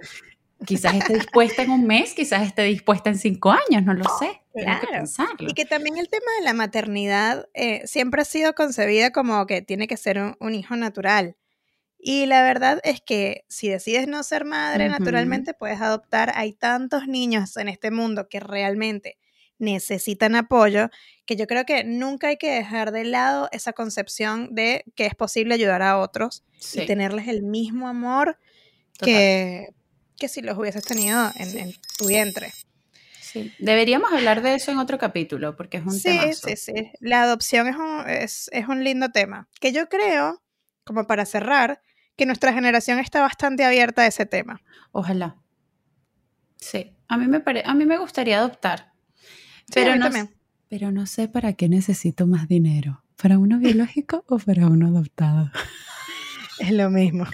quizás 0.65 0.93
esté 0.95 1.13
dispuesta 1.15 1.63
en 1.63 1.71
un 1.71 1.87
mes, 1.87 2.13
quizás 2.13 2.43
esté 2.45 2.63
dispuesta 2.63 3.09
en 3.09 3.17
cinco 3.17 3.51
años, 3.51 3.83
no 3.83 3.93
lo 3.95 4.03
sé. 4.19 4.41
Tengo 4.53 4.53
que 4.53 4.63
Claro. 4.63 4.87
pensarlo. 4.91 5.49
Y 5.49 5.53
que 5.53 5.65
también 5.65 5.97
el 5.97 6.07
tema 6.09 6.27
de 6.37 6.45
la 6.45 6.53
maternidad 6.53 7.47
eh, 7.55 7.81
siempre 7.87 8.21
ha 8.21 8.25
sido 8.25 8.53
concebida 8.53 9.11
como 9.11 9.47
que 9.47 9.61
tiene 9.63 9.87
que 9.87 9.97
ser 9.97 10.19
un, 10.19 10.35
un 10.39 10.53
hijo 10.53 10.75
natural. 10.75 11.35
Y 11.97 12.25
la 12.27 12.43
verdad 12.43 12.79
es 12.83 12.99
que 13.01 13.43
si 13.47 13.69
decides 13.69 14.07
no 14.07 14.21
ser 14.23 14.43
madre, 14.45 14.89
Ujú. 14.89 14.99
naturalmente 14.99 15.53
puedes 15.53 15.81
adoptar. 15.81 16.31
Hay 16.35 16.53
tantos 16.53 17.07
niños 17.07 17.57
en 17.57 17.67
este 17.69 17.89
mundo 17.91 18.27
que 18.29 18.39
realmente 18.39 19.17
necesitan 19.61 20.35
apoyo, 20.35 20.89
que 21.25 21.35
yo 21.37 21.47
creo 21.47 21.63
que 21.65 21.83
nunca 21.85 22.27
hay 22.27 22.37
que 22.37 22.51
dejar 22.51 22.91
de 22.91 23.05
lado 23.05 23.47
esa 23.53 23.71
concepción 23.73 24.53
de 24.53 24.83
que 24.95 25.05
es 25.05 25.15
posible 25.15 25.53
ayudar 25.53 25.81
a 25.81 25.97
otros 25.99 26.43
Sí, 26.59 26.81
y 26.81 26.85
tenerles 26.85 27.27
el 27.29 27.41
mismo 27.43 27.87
amor 27.87 28.37
que, 28.99 29.69
que 30.17 30.27
si 30.27 30.41
los 30.41 30.57
hubieses 30.57 30.83
tenido 30.83 31.31
en, 31.35 31.57
en 31.57 31.73
tu 31.97 32.07
vientre. 32.07 32.51
Sí. 33.21 33.53
Deberíamos 33.59 34.11
hablar 34.11 34.41
de 34.41 34.55
eso 34.55 34.71
en 34.71 34.77
otro 34.79 34.97
capítulo, 34.97 35.55
porque 35.55 35.77
es 35.77 35.85
un 35.85 35.91
Sí, 35.93 36.01
temazo. 36.09 36.47
sí, 36.49 36.55
sí. 36.57 36.91
La 36.99 37.23
adopción 37.23 37.67
es 37.67 37.75
un, 37.77 38.03
es, 38.09 38.49
es 38.51 38.67
un 38.67 38.83
lindo 38.83 39.09
tema. 39.09 39.47
Que 39.59 39.71
yo 39.71 39.87
creo, 39.87 40.43
como 40.83 41.07
para 41.07 41.25
cerrar, 41.25 41.81
que 42.17 42.25
nuestra 42.25 42.51
generación 42.53 42.99
está 42.99 43.21
bastante 43.21 43.63
abierta 43.63 44.01
a 44.01 44.07
ese 44.07 44.25
tema. 44.25 44.61
Ojalá. 44.91 45.37
Sí, 46.57 46.95
a 47.07 47.17
mí 47.17 47.27
me, 47.27 47.39
pare- 47.39 47.63
a 47.65 47.73
mí 47.73 47.85
me 47.85 47.97
gustaría 47.97 48.37
adoptar. 48.37 48.90
Pero 49.73 49.95
no, 49.95 50.05
también. 50.05 50.29
pero 50.67 50.91
no 50.91 51.05
sé 51.05 51.27
para 51.27 51.53
qué 51.53 51.69
necesito 51.69 52.27
más 52.27 52.47
dinero. 52.47 53.03
¿Para 53.21 53.37
uno 53.37 53.59
biológico 53.59 54.23
o 54.27 54.39
para 54.39 54.67
uno 54.67 54.87
adoptado? 54.87 55.51
Es 56.59 56.71
lo 56.71 56.89
mismo. 56.91 57.25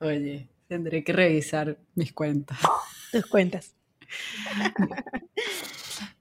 Oye, 0.00 0.48
tendré 0.68 1.02
que 1.02 1.12
revisar 1.14 1.78
mis 1.94 2.12
cuentas. 2.12 2.58
Tus 3.12 3.24
cuentas. 3.26 3.74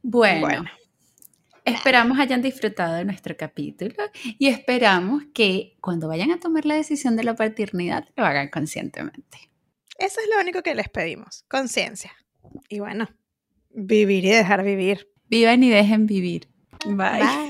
Bueno, 0.02 0.42
Bueno. 0.42 0.66
esperamos 1.66 2.20
hayan 2.20 2.42
disfrutado 2.42 2.94
de 2.96 3.06
nuestro 3.06 3.36
capítulo 3.36 3.96
y 4.24 4.48
esperamos 4.48 5.24
que 5.34 5.76
cuando 5.82 6.08
vayan 6.08 6.32
a 6.32 6.40
tomar 6.40 6.66
la 6.66 6.76
decisión 6.76 7.16
de 7.16 7.24
la 7.24 7.36
paternidad 7.36 8.08
lo 8.16 8.26
hagan 8.26 8.50
conscientemente. 8.50 9.50
Eso 9.98 10.20
es 10.22 10.30
lo 10.34 10.40
único 10.42 10.62
que 10.64 10.76
les 10.76 10.90
pedimos. 10.90 11.44
Conciencia. 11.50 12.12
Y 12.70 12.80
bueno, 12.80 13.10
vivir 13.72 14.26
y 14.26 14.30
dejar 14.30 14.64
vivir. 14.64 15.10
Vivan 15.30 15.64
y 15.64 15.70
dejen 15.70 16.06
vivir. 16.06 16.48
Bye. 16.86 17.20
Bye. 17.20 17.45